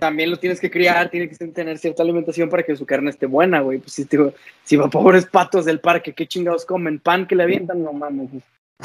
[0.00, 3.26] también lo tienes que criar, tiene que tener cierta alimentación para que su carne esté
[3.26, 3.78] buena, güey.
[3.78, 4.32] Pues si, digo,
[4.64, 6.98] si va pobres patos del parque, ¿qué chingados comen?
[6.98, 7.82] ¿Pan que le avientan?
[7.82, 8.30] No mames.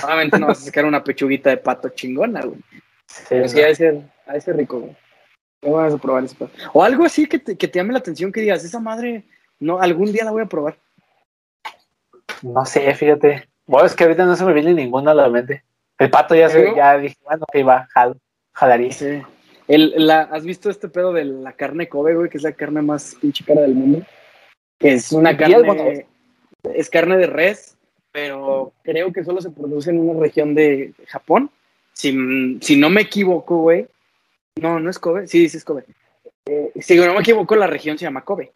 [0.03, 2.59] Obviamente no vas a sacar una pechuguita de pato chingona, güey.
[3.07, 4.95] Sí, sí, a ese, a ese rico, güey.
[5.61, 6.49] No vas a probar eso.
[6.73, 9.23] O algo así que te, que te llame la atención, que digas, esa madre,
[9.59, 10.77] no, algún día la voy a probar.
[12.41, 13.47] No sé, fíjate.
[13.71, 15.63] Bueno, es que ahorita no se me viene ninguna a la mente.
[15.97, 18.17] El pato ya, se, ya dije, bueno, que iba, jal,
[18.51, 18.91] jalaría.
[18.91, 19.21] Sí.
[19.65, 22.29] El, la, ¿Has visto este pedo de la carne Kobe, güey?
[22.29, 24.05] Que es la carne más pinche cara del mundo.
[24.77, 26.05] Es una carne.
[26.75, 27.77] Es carne de res,
[28.11, 31.49] pero creo que solo se produce en una región de Japón.
[31.93, 33.87] Si, si no me equivoco, güey.
[34.59, 35.29] No, no es Kobe.
[35.29, 35.85] Sí, sí es Kobe.
[36.45, 38.51] Eh, si no me equivoco, la región se llama Kobe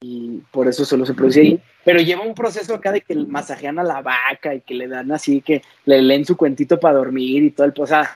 [0.00, 1.62] y por eso solo se produce ahí.
[1.84, 5.10] Pero lleva un proceso acá de que masajean a la vaca y que le dan
[5.12, 7.74] así, que le leen su cuentito para dormir y todo el...
[7.76, 8.14] O sea,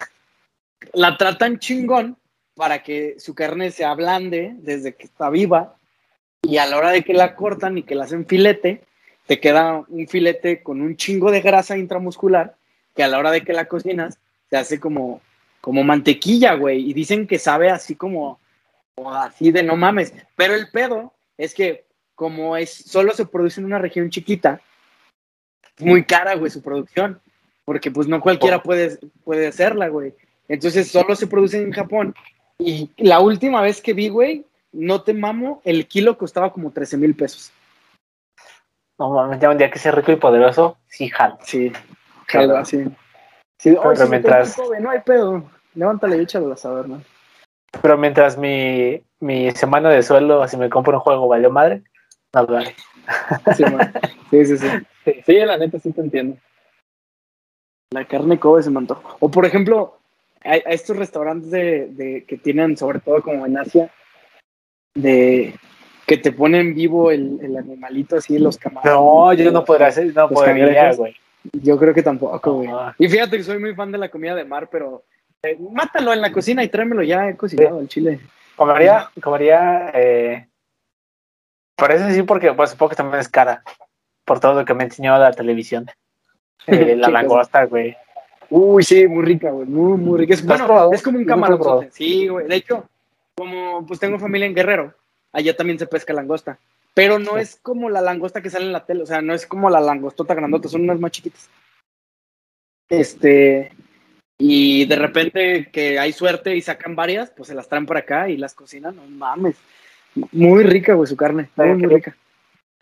[0.92, 2.16] la tratan chingón
[2.54, 5.76] para que su carne se ablande desde que está viva
[6.42, 8.82] y a la hora de que la cortan y que la hacen filete,
[9.26, 12.56] te queda un filete con un chingo de grasa intramuscular
[12.94, 14.18] que a la hora de que la cocinas
[14.50, 15.22] se hace como,
[15.60, 16.90] como mantequilla, güey.
[16.90, 18.38] Y dicen que sabe así como,
[18.94, 20.12] como así de no mames.
[20.36, 21.14] Pero el pedo
[21.44, 21.84] es que
[22.14, 24.60] como es, solo se produce en una región chiquita,
[25.76, 27.20] es muy cara, güey, su producción.
[27.64, 28.62] Porque pues no cualquiera Oh.
[28.62, 30.14] puede, puede hacerla, güey.
[30.48, 32.14] Entonces solo se produce en Japón.
[32.58, 36.96] Y la última vez que vi, güey, no te mamo, el kilo costaba como 13
[36.96, 37.52] mil pesos.
[38.98, 41.38] No mames, ya un día que sea rico y poderoso, sí, jalo.
[41.44, 41.72] Sí,
[42.26, 42.84] jalo, sí.
[43.58, 45.48] Sí, Pero "Ay, sí, mientras- me no hay pedo.
[45.74, 47.02] Levántale y échalo a saber, ¿no?
[47.80, 51.82] Pero mientras mi, mi semana de sueldo, si me compro un juego, valió madre,
[52.32, 52.74] no haré.
[53.56, 53.64] Sí,
[54.30, 54.58] sí, sí,
[55.04, 55.12] sí.
[55.26, 56.36] Sí, la neta sí te entiendo.
[57.92, 58.86] La carne Kobe se me.
[59.20, 59.98] O por ejemplo,
[60.44, 63.90] a, a estos restaurantes de, de- que tienen, sobre todo como en Asia,
[64.94, 65.54] de
[66.06, 68.94] que te ponen vivo el, el animalito así, los camarones.
[68.94, 71.16] No, yo no podría hacer, no podría, güey.
[71.52, 72.68] Yo creo que tampoco, güey.
[72.68, 72.94] No.
[72.98, 75.04] Y fíjate que soy muy fan de la comida de mar, pero
[75.42, 78.20] eh, mátalo en la cocina y tráemelo ya cocinado el chile.
[78.56, 80.48] Comería, comería, eh,
[81.74, 83.62] parece sí porque pues supongo que también es cara,
[84.24, 85.86] por todo lo que me enseñó la televisión.
[86.68, 87.96] Eh, la langosta, güey.
[88.48, 90.34] Uy, sí, muy rica, güey, muy, muy rica.
[90.34, 90.92] Es, ¿Lo has bueno, probado?
[90.92, 91.86] es como un probado.
[91.90, 92.46] Sí, güey.
[92.46, 92.88] De hecho,
[93.34, 94.94] como pues tengo familia en Guerrero,
[95.32, 96.60] allá también se pesca langosta.
[96.94, 97.40] Pero no Sí.
[97.40, 99.80] es como la langosta que sale en la tele, o sea, no es como la
[99.80, 101.50] langostota grandota, son unas más chiquitas.
[102.88, 103.72] Este,
[104.44, 108.28] y de repente que hay suerte y sacan varias, pues se las traen por acá
[108.28, 109.54] y las cocinan, no mames.
[110.32, 112.16] Muy rica, güey, su carne, muy, rica.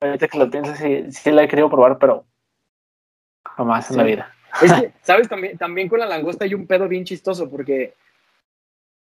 [0.01, 2.25] Ahorita que lo pienso, sí, sí la he querido probar, pero
[3.45, 4.35] jamás en la vida.
[4.63, 5.29] Es que, ¿sabes?
[5.29, 7.93] También, también con la langosta hay un pedo bien chistoso, porque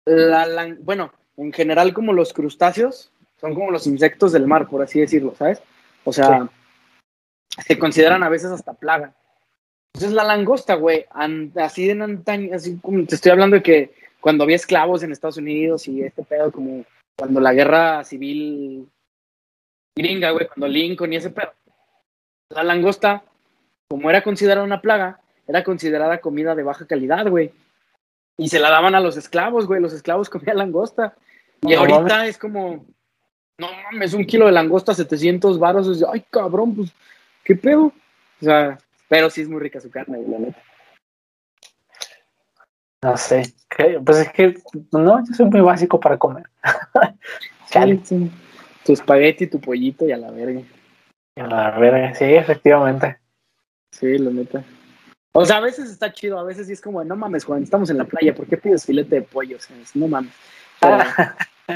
[0.06, 5.00] la bueno, en general como los crustáceos son como los insectos del mar, por así
[5.00, 5.62] decirlo, ¿sabes?
[6.04, 6.50] O sea,
[7.68, 9.14] se consideran a veces hasta plaga.
[9.98, 11.08] Entonces la langosta, güey,
[11.56, 15.38] así de antaño, así como te estoy hablando de que cuando había esclavos en Estados
[15.38, 16.86] Unidos y este pedo como
[17.18, 18.88] cuando la guerra civil
[19.96, 21.52] gringa, güey, cuando Lincoln y ese pedo.
[22.50, 23.24] La langosta,
[23.90, 27.52] como era considerada una plaga, era considerada comida de baja calidad, güey.
[28.38, 29.82] Y se la daban a los esclavos, güey.
[29.82, 31.16] Los esclavos comían langosta.
[31.64, 32.30] Y No ahorita mames.
[32.30, 32.86] es como,
[33.58, 35.88] no mames, un kilo de langosta, 700 varos.
[35.88, 36.94] Es Ay, cabrón, pues,
[37.44, 37.86] ¿qué pedo?
[37.86, 38.78] O sea,
[39.08, 40.62] pero sí es muy rica su carne, la neta.
[43.04, 43.54] No sé.
[43.70, 44.00] ¿Qué?
[44.04, 44.56] Pues es que,
[44.92, 46.46] no, yo soy muy básico para comer.
[47.70, 48.32] Sí, sí.
[48.86, 50.62] Tu espagueti, tu pollito y a la verga.
[51.36, 53.18] A la verga, sí, efectivamente.
[53.92, 54.64] Sí, la neta.
[55.34, 57.90] O sea, a veces está chido, a veces sí es como, no mames, Juan, estamos
[57.90, 59.58] en la playa, ¿por qué pides filete de pollo?
[59.58, 60.32] O sea, es- no mames.
[60.80, 60.98] Pero-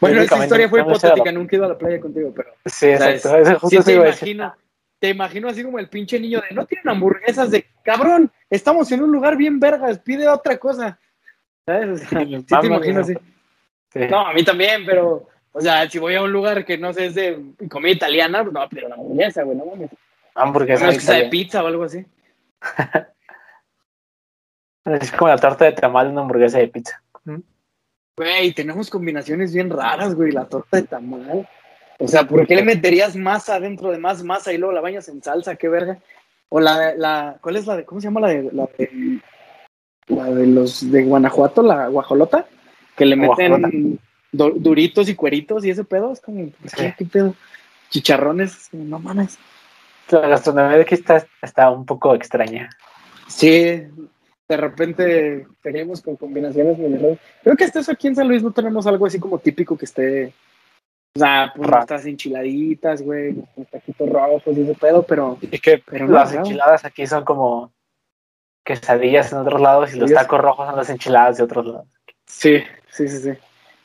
[0.00, 2.52] bueno, Técnicamente, historia fue no la- hipotética, nunca he ido a la playa contigo, pero
[2.64, 3.36] Sí, exacto.
[3.36, 4.54] Eso justo te imagino,
[4.98, 9.02] te imagino así como el pinche niño de, no tienen hamburguesas de, cabrón, estamos en
[9.02, 10.98] un lugar bien vergas, pide otra cosa.
[11.66, 11.88] ¿Sabes?
[11.88, 13.14] O sea, sí te imagino así.
[13.92, 14.00] Sí.
[14.10, 17.06] No, a mí también, pero, o sea, si voy a un lugar que no sé,
[17.06, 17.40] es de
[17.70, 19.90] comida italiana, pues no, pero una hamburguesa, güey, no mames.
[20.34, 20.92] Hamburguesa.
[20.92, 22.04] Sea de pizza o algo así.
[24.86, 27.02] Es como la torta de tamal una hamburguesa de pizza.
[28.16, 31.48] Güey, tenemos combinaciones bien raras, güey, la torta de tamal.
[31.98, 35.08] O sea, ¿por qué le meterías masa dentro de más masa y luego la bañas
[35.08, 35.56] en salsa?
[35.56, 35.98] ¿Qué verga?
[36.48, 39.20] O la, la, ¿cuál es la de, cómo se llama la de, la de,
[40.08, 42.46] la de los de Guanajuato, la guajolota?
[42.96, 43.98] Que le meten
[44.32, 46.94] duritos y cueritos y ese pedo, es como, ¿qué, Sí.
[46.98, 47.34] qué pedo?
[47.90, 49.38] Chicharrones, no mames.
[50.10, 52.70] La gastronomía de aquí está, está un poco extraña.
[53.28, 53.82] Sí,
[54.48, 57.18] de repente tenemos con combinaciones muy.
[57.42, 59.84] Creo que hasta eso aquí en San Luis no tenemos algo así como típico que
[59.84, 60.32] esté.
[61.16, 65.38] O sea, pues nuestras enchiladitas, güey, nuestros taquitos rojos y ese pedo, pero.
[65.40, 66.40] Y que Pero no, las ¿no?
[66.40, 67.72] enchiladas aquí son como
[68.64, 71.86] quesadillas en otros lados y los tacos rojos son las enchiladas de otros lados.
[72.26, 72.58] Sí,
[72.90, 73.30] sí, sí, sí.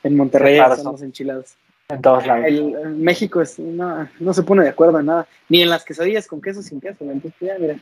[0.02, 1.56] En Monterrey claro, son son- los enchiladas.
[1.88, 2.44] En todos lados.
[2.46, 5.26] El, el México es, no, no se pone de acuerdo en nada.
[5.48, 7.04] Ni en las quesadillas con queso sin queso.
[7.04, 7.76] Entonces, ya, mira.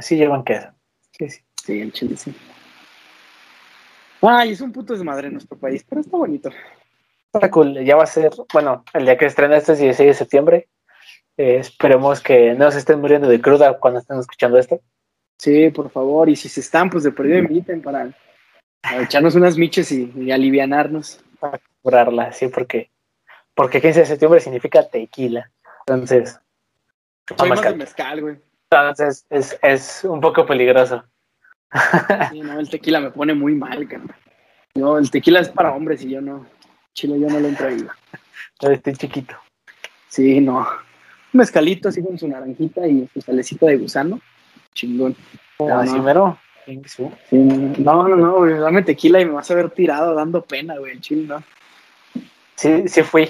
[0.00, 0.68] Sí llevan queso.
[1.18, 1.40] Sí, sí.
[1.64, 2.34] Sí, el chile, sí.
[4.20, 6.50] Ay, es un puto desmadre en nuestro país, pero está bonito.
[7.32, 7.84] Está cool.
[7.84, 10.68] Ya va a ser, bueno, el día que estrena este es 16 de septiembre.
[11.36, 14.80] Eh, esperemos que no se estén muriendo de cruda cuando estén escuchando esto.
[15.38, 16.28] Sí, por favor.
[16.28, 18.10] Y si se están, pues de perdido inviten para,
[18.82, 21.24] para echarnos unas miches y, y alivianarnos.
[21.82, 22.90] Curarla, sí, porque,
[23.54, 25.50] porque 15 de septiembre significa tequila.
[25.86, 26.38] Entonces,
[27.36, 28.20] Soy más de mezcal.
[28.20, 28.36] güey.
[28.70, 31.02] entonces es, es un poco peligroso.
[32.30, 34.14] Sí, no, el tequila me pone muy mal, cabrón.
[34.74, 36.46] No, el tequila es para hombres y yo no.
[36.94, 37.82] Chile, yo no lo ahí.
[38.60, 38.74] güey.
[38.74, 39.34] Estoy chiquito.
[40.08, 40.58] Sí, no.
[40.58, 44.20] Un mezcalito así con su naranjita y su salecita de gusano.
[44.74, 45.16] Chingón.
[45.60, 46.02] Ah, así no.
[46.02, 46.38] mero.
[46.64, 48.54] Sí, no, no, no, güey.
[48.54, 50.92] Dame tequila y me vas a ver tirado dando pena, güey.
[50.92, 51.42] el Chile, ¿no?
[52.54, 53.28] Sí, sí fui.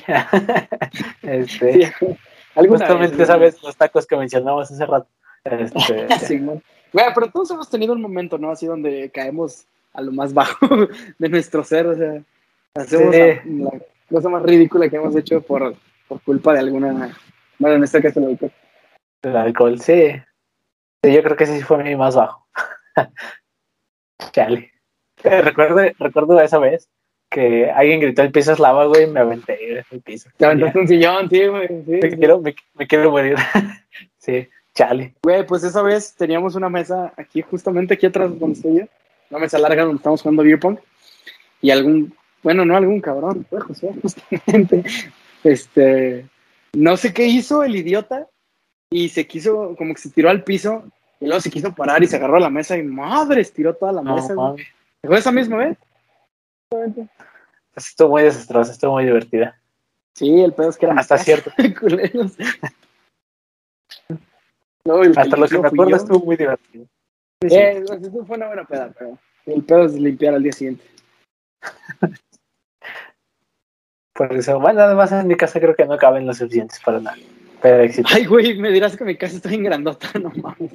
[1.22, 1.92] este,
[2.54, 5.08] Sí, justamente vez, vez los tacos que mencionamos hace rato.
[5.44, 6.06] Este.
[6.92, 8.50] Güey, pero todos hemos tenido un momento, ¿no?
[8.50, 10.66] Así donde caemos a lo más bajo
[11.18, 12.22] de nuestro ser, o sea,
[12.74, 13.20] hacemos Sí.
[13.44, 15.74] la, la cosa más ridícula que hemos hecho por,
[16.08, 17.16] por culpa de alguna,
[17.58, 18.52] bueno, en este caso el alcohol.
[19.22, 20.12] el alcohol, sí.
[21.04, 22.46] Sí, Yo creo que ese sí fue mi más bajo.
[24.32, 24.72] Chale.
[25.24, 26.88] Eh, recuerdo, recuerdo esa vez
[27.30, 30.28] que alguien gritó el piso es lava, güey, y me aventé en el piso.
[30.36, 31.68] Te aventaste un sillón, sí, güey.
[31.68, 32.16] sí, Me sí.
[32.18, 33.36] quiero, me, me quiero morir.
[34.18, 35.14] sí, chale.
[35.22, 38.84] Güey, pues esa vez teníamos una mesa aquí, justamente aquí atrás donde estoy yo,
[39.30, 40.78] una mesa larga donde estamos jugando beer pong,
[41.62, 44.84] y algún, bueno, no algún cabrón, fue José, justamente,
[45.44, 46.26] este,
[46.72, 48.28] no sé qué hizo el idiota,
[48.90, 50.84] y se quiso, como que se tiró al piso,
[51.20, 53.92] y luego se quiso parar y se agarró a la mesa, y madres, tiró toda
[53.92, 54.64] la No, mesa, güey.
[55.02, 55.78] ¿Fue esa misma vez?
[57.74, 59.58] Estuvo muy desastrosa, estuvo muy divertida.
[60.14, 61.50] Sí, el pedo es que era Hasta cierto.
[61.80, 62.36] culeros.
[64.84, 66.86] No, el Hasta lo que me acuerdo estuvo muy divertido.
[67.40, 67.56] Sí, sí.
[67.56, 67.84] Eh,
[68.26, 70.84] fue una buena peda, pero el pedo es limpiar al día siguiente.
[74.28, 77.16] Por eso, bueno, además en mi casa creo que no caben los suficientes para nada.
[77.60, 78.08] Pero éxito.
[78.12, 80.70] Ay, güey, me dirás que mi casa está bien grandota, no mames.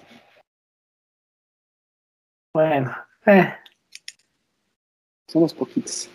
[2.53, 2.93] Bueno,
[3.25, 3.53] eh,
[5.29, 6.09] Somos poquitos.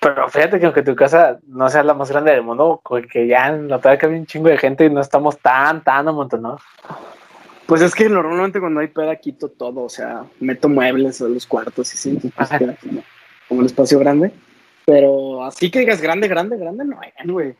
[0.00, 3.28] pero fíjate que aunque tu casa no sea la más grande del mundo, como que
[3.28, 6.62] ya en la playa cabe un chingo de gente y no estamos tan, tan amontonados.
[7.66, 11.46] Pues es que normalmente cuando hay peda quito todo, o sea, meto muebles a los
[11.46, 13.04] cuartos y sí, entonces, pues, queda como,
[13.46, 14.32] como un espacio grande.
[14.86, 17.54] Pero así que digas grande, grande, grande, no hay, güey.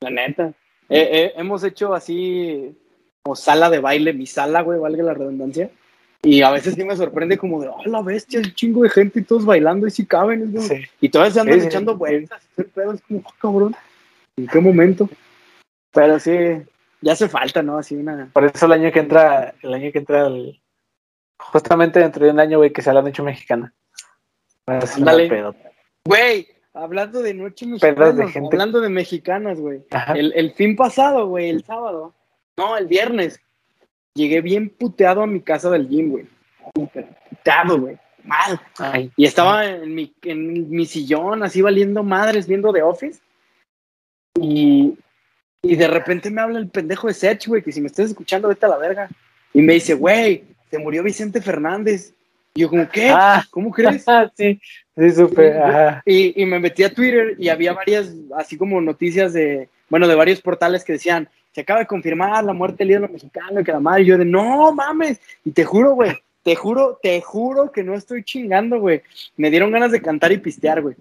[0.00, 0.48] La neta.
[0.88, 2.76] Eh, eh, hemos hecho así
[3.22, 5.70] como sala de baile, mi sala, güey, valga la redundancia.
[6.22, 9.20] Y a veces sí me sorprende como de, oh, la bestia, el chingo de gente
[9.20, 10.58] y todos bailando y sí caben.
[10.60, 10.82] Sí.
[11.00, 12.42] Y todas se andan Sí, echando vueltas.
[12.56, 12.66] es
[13.06, 13.76] como, oh, cabrón.
[14.36, 15.08] ¿En qué momento?
[15.92, 16.32] Pero sí,
[17.02, 17.78] ya hace falta, ¿no?
[17.78, 18.30] Así una.
[18.32, 20.60] Por eso el año que entra, el año que entra, el-
[21.38, 23.72] justamente dentro de un año, güey, que sea la noche mexicana.
[24.66, 25.52] Una Ándale.
[26.06, 28.48] Güey, hablando de noche mexicana, de gente.
[28.52, 29.82] hablando de mexicanas, güey.
[30.14, 32.14] El, el fin pasado, güey, el sábado.
[32.56, 33.40] No, el viernes.
[34.14, 36.26] Llegué bien puteado a mi casa del gym, güey.
[36.72, 37.98] Puteado, güey.
[38.24, 38.60] Mal.
[38.78, 43.20] Ay, Y estaba en mi, en mi sillón, así valiendo madres, viendo The Office.
[44.40, 44.96] Y,
[45.62, 48.48] y de repente me habla el pendejo de Sech, güey, que si me estás escuchando,
[48.48, 49.08] vete a la verga.
[49.52, 52.14] Y me dice, güey, se murió Vicente Fernández.
[52.54, 53.10] Y yo, como, ¿qué?
[53.10, 54.04] Ah, ¿Cómo crees?
[54.36, 54.60] sí,
[54.96, 55.58] sí, supe.
[55.58, 56.02] Ajá.
[56.04, 60.14] Y, y me metí a Twitter y había varias, así como noticias de, bueno, de
[60.14, 63.72] varios portales que decían, se acaba de confirmar la muerte del ídolo mexicano y que
[63.72, 67.70] la madre, y yo de, no mames, y te juro, güey, te juro, te juro
[67.70, 69.02] que no estoy chingando, güey.
[69.36, 70.96] Me dieron ganas de cantar y pistear, güey.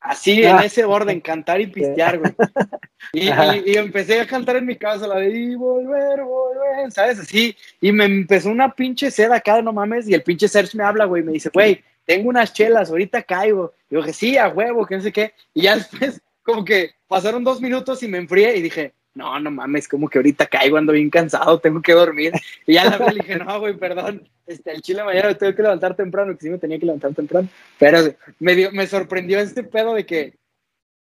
[0.00, 0.64] Así, en Ah.
[0.64, 2.32] ese orden, cantar y pistear, güey.
[3.12, 3.28] Y-
[3.70, 7.20] y empecé a cantar en mi casa la de y volver, volver, ¿sabes?
[7.20, 7.54] Así.
[7.80, 10.08] Y me empezó una pinche sed acá, no mames.
[10.08, 11.22] Y el pinche Serge me habla, güey.
[11.22, 13.72] Me dice, güey, tengo unas chelas, ahorita caigo.
[13.90, 15.32] Y dije, sí, a huevo, que no sé qué.
[15.54, 19.50] Y ya después, como que pasaron dos minutos y me enfrié y dije, no, no
[19.50, 22.32] mames, como que ahorita caigo, ando bien cansado, tengo que dormir.
[22.66, 24.26] Y ya la le dije, no, güey, perdón.
[24.46, 27.14] Este, el chile mañana me tengo que levantar temprano, que sí me tenía que levantar
[27.14, 27.48] temprano.
[27.78, 27.98] Pero
[28.38, 30.34] me, dio, me sorprendió este pedo de que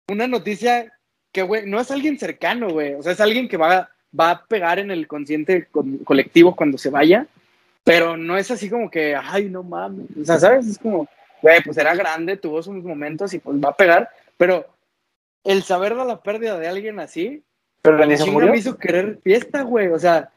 [0.10, 0.92] una noticia
[1.32, 2.94] que, güey, no es alguien cercano, güey.
[2.96, 6.78] O sea, es alguien que va, va a pegar en el consciente co- colectivo cuando
[6.78, 7.28] se vaya,
[7.84, 10.06] pero no es así como que, ay, no mames.
[10.22, 10.68] O sea, ¿sabes?
[10.68, 11.08] Es como,
[11.42, 14.66] güey, pues era grande, tuvo sus momentos y pues va a pegar, pero
[15.44, 17.44] el saber de la pérdida de alguien así,
[17.82, 18.50] Pero ni se murió.
[18.52, 19.88] me hizo querer fiesta, güey.
[19.90, 20.30] O sea,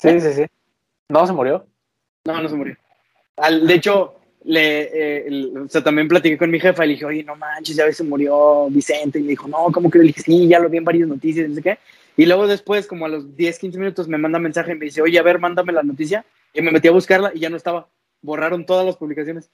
[0.00, 0.44] Sí, sí, sí.
[1.08, 1.66] No se murió.
[2.24, 2.76] no, no se murió.
[3.36, 4.14] Al- de hecho,
[4.44, 7.34] le, eh, el- o sea, también platiqué con mi jefa y le dije, oye, no
[7.36, 9.18] manches, ya ves, se murió Vicente.
[9.18, 9.98] Y me dijo, no, ¿cómo que?
[9.98, 11.78] Le dije, sí, ya lo vi en varias noticias, no sé qué.
[12.16, 15.02] Y luego después, como a los 10, 15 minutos, me manda mensaje y me dice,
[15.02, 16.24] oye, a ver, mándame la noticia.
[16.58, 17.88] Y me metí a buscarla y ya no estaba.
[18.20, 19.48] Borraron todas las publicaciones.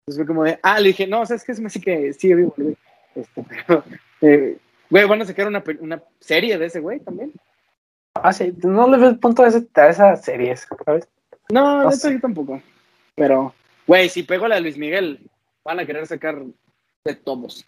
[0.00, 1.52] Entonces fue como de, ah, le dije, no, ¿sabes qué?
[1.54, 2.76] Me hace que sigue vivo, güey.
[3.16, 3.84] Este, pero,
[4.20, 4.56] eh,
[4.88, 7.32] güey, van a sacar una, una serie de ese güey también.
[8.14, 8.54] Ah, sí.
[8.62, 11.08] No le veo el punto a, ese, a esas series, ¿sabes?
[11.50, 12.12] No, No sé.
[12.12, 12.62] yo tampoco.
[13.16, 13.52] Pero,
[13.88, 15.28] güey, si pego la de Luis Miguel,
[15.64, 16.40] van a querer sacar
[17.04, 17.66] de todos.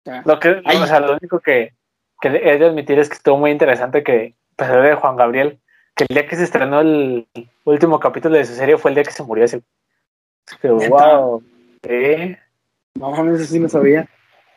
[0.00, 1.72] O sea, Lo que, o sea, lo único que,
[2.20, 5.58] que he de admitir es que estuvo muy interesante que, a pesar de Juan Gabriel,
[5.94, 7.26] que el día que se estrenó el
[7.64, 9.62] último capítulo de su serie fue el día que se murió ese.
[10.62, 10.88] ¿Neta?
[10.88, 11.42] wow.
[11.82, 12.36] Sí.
[12.94, 14.08] no mames, eso sí no sabía.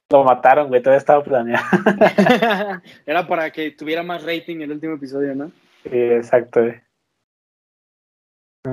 [0.10, 1.66] Lo mataron, güey, todo estaba planeado.
[3.06, 5.52] Era para que tuviera más rating el último episodio, ¿no?
[5.84, 6.76] Sí, exacto, güey.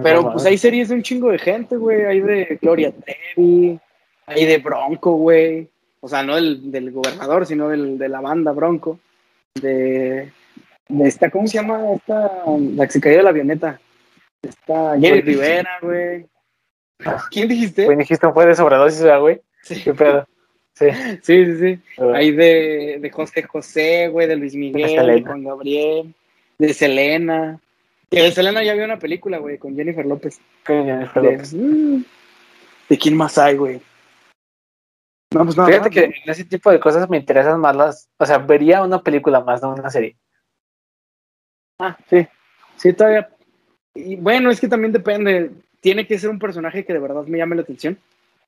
[0.02, 2.04] Pero No, pues hay series de un chingo de gente, güey.
[2.04, 3.78] Hay de Gloria Trevi,
[4.26, 5.68] hay de Bronco, güey.
[6.00, 8.98] O sea, no del, del gobernador, sino del, de la banda Bronco.
[9.54, 10.32] De,
[10.92, 11.94] de esta, ¿cómo se llama?
[11.94, 13.80] Esta, la que se cayó de la avioneta.
[14.66, 16.26] Jenny Pues- Rivera, güey.
[17.30, 17.84] ¿Quién dijiste?
[17.84, 19.40] Güey, dijiste fue de sobredosis, ¿verdad, güey.
[19.62, 20.26] Sí, ¿Qué pedo?
[20.74, 20.86] Sí.
[21.22, 21.56] sí, sí.
[21.56, 22.02] sí.
[22.14, 25.22] Hay de, de José José, güey, de Luis Miguel, de.
[25.22, 26.14] Juan Gabriel,
[26.58, 27.60] de Selena.
[28.10, 30.40] Que de Selena ya había una película, güey, con Jennifer López.
[30.66, 31.54] Con Jennifer De, López.
[31.54, 32.02] Mm.
[32.88, 33.80] ¿De quién más hay, güey?
[35.32, 35.68] No, pues nada.
[35.68, 36.14] Fíjate que ¿no?
[36.24, 38.08] en ese tipo de cosas me interesan más las.
[38.18, 40.16] O sea, vería una película más, no una serie.
[41.82, 42.26] Ah, sí.
[42.76, 43.28] Sí, todavía.
[43.94, 45.50] Y bueno, es que también depende.
[45.80, 47.98] Tiene que ser un personaje que de verdad me llame la atención.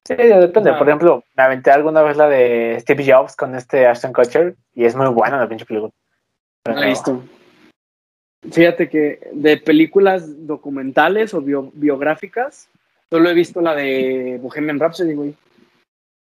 [0.05, 0.71] Sí, depende.
[0.71, 0.79] Ah.
[0.79, 4.85] Por ejemplo, me aventé alguna vez la de Steve Jobs con este Ashton Kutcher y
[4.85, 5.93] es muy buena la pinche película.
[6.67, 7.23] He visto.
[8.51, 12.69] Fíjate que de películas documentales o bio- biográficas,
[13.11, 15.35] solo he visto la de Bohemian Rhapsody, güey.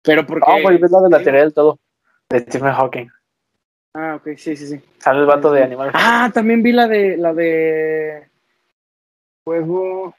[0.03, 0.49] Pero porque.
[0.49, 1.79] No, güey, ves la de la teoría del todo.
[2.29, 3.07] De Stephen Hawking.
[3.95, 4.81] Ah, ok, sí, sí, sí.
[4.97, 7.15] Sale el vato de Animal Ah, también vi la de.
[7.17, 8.27] La de.
[9.45, 10.15] Juego.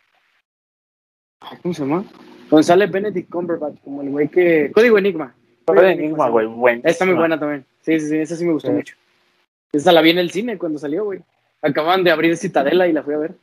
[1.62, 2.04] ¿Cómo se llama?
[2.50, 4.70] Donde sale Benedict Cumberbatch, como el güey que.
[4.72, 5.34] Código Enigma.
[5.64, 6.80] Código Enigma, güey, buen.
[6.84, 7.66] Está muy buena también.
[7.80, 8.74] Sí, sí, sí, esa sí me gustó Sí.
[8.74, 8.96] mucho.
[9.72, 11.20] Esa la vi en el cine cuando salió, güey.
[11.62, 13.34] Acaban de abrir Citadela y la fui a ver.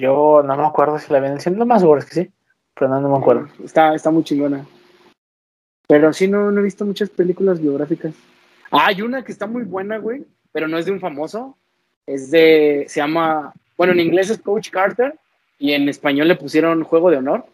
[0.00, 2.14] Yo no me acuerdo si la vi en el cine, lo más seguro es que
[2.14, 2.30] sí,
[2.74, 3.48] pero no, no me acuerdo.
[3.64, 4.64] Está, está muy chingona.
[5.88, 8.14] Pero sí, no, no he visto muchas películas biográficas.
[8.70, 11.56] Ah, hay una que está muy buena, güey, pero no es de un famoso.
[12.06, 15.14] Es de, se llama, bueno, en inglés es Coach Carter
[15.58, 17.46] y en español le pusieron Juego de Honor.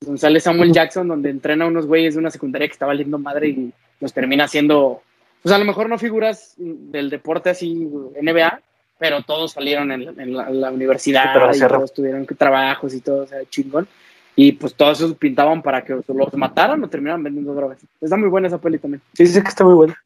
[0.00, 3.18] Donde sale Samuel Jackson, donde entrena a unos güeyes de una secundaria que está valiendo
[3.18, 5.02] madre y los termina haciendo,
[5.42, 7.74] pues a lo mejor no figuras del deporte así
[8.22, 8.60] NBA,
[8.98, 11.76] pero todos salieron en, en la, en la universidad Sí, pero y cerró.
[11.78, 13.88] todos tuvieron trabajos y todo, o sea, chingón.
[14.36, 17.78] Y pues todos esos pintaban para que los mataran o terminaran vendiendo drogas.
[18.00, 19.02] Está muy buena esa peli también.
[19.14, 20.00] Sí, sí, que está muy buena.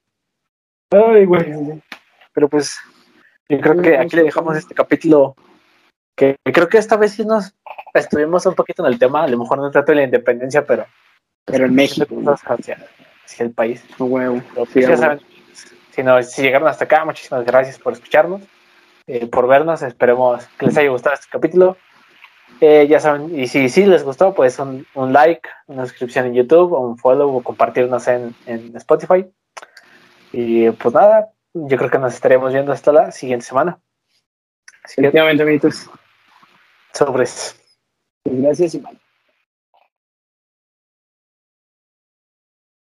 [0.92, 1.82] Ay, güey.
[2.32, 2.78] Pero pues,
[3.48, 5.34] yo creo que aquí le dejamos este capítulo.
[6.14, 7.54] Que creo que esta vez sí nos
[7.94, 9.24] estuvimos un poquito en el tema.
[9.24, 10.86] A lo mejor no trato de la independencia, pero.
[11.44, 12.78] Pero en México, hacia,
[13.24, 13.84] hacia el país.
[13.98, 14.40] no huevo.
[14.54, 15.20] Pero, Sí, pues, ya saben,
[15.90, 18.42] si, no, si llegaron hasta acá, muchísimas gracias por escucharnos,
[19.06, 19.82] eh, por vernos.
[19.82, 21.76] Esperemos que les haya gustado este capítulo.
[22.60, 26.34] Eh, ya saben, y si sí les gustó, pues un, un like, una suscripción en
[26.34, 29.26] YouTube, un follow o compartirnos en, en Spotify.
[30.32, 33.78] Y pues nada, yo creo que nos estaremos viendo hasta la siguiente semana.
[34.84, 35.88] Efectivamente, amiguitos.
[36.92, 37.56] sobres.
[38.24, 39.01] Gracias y bye.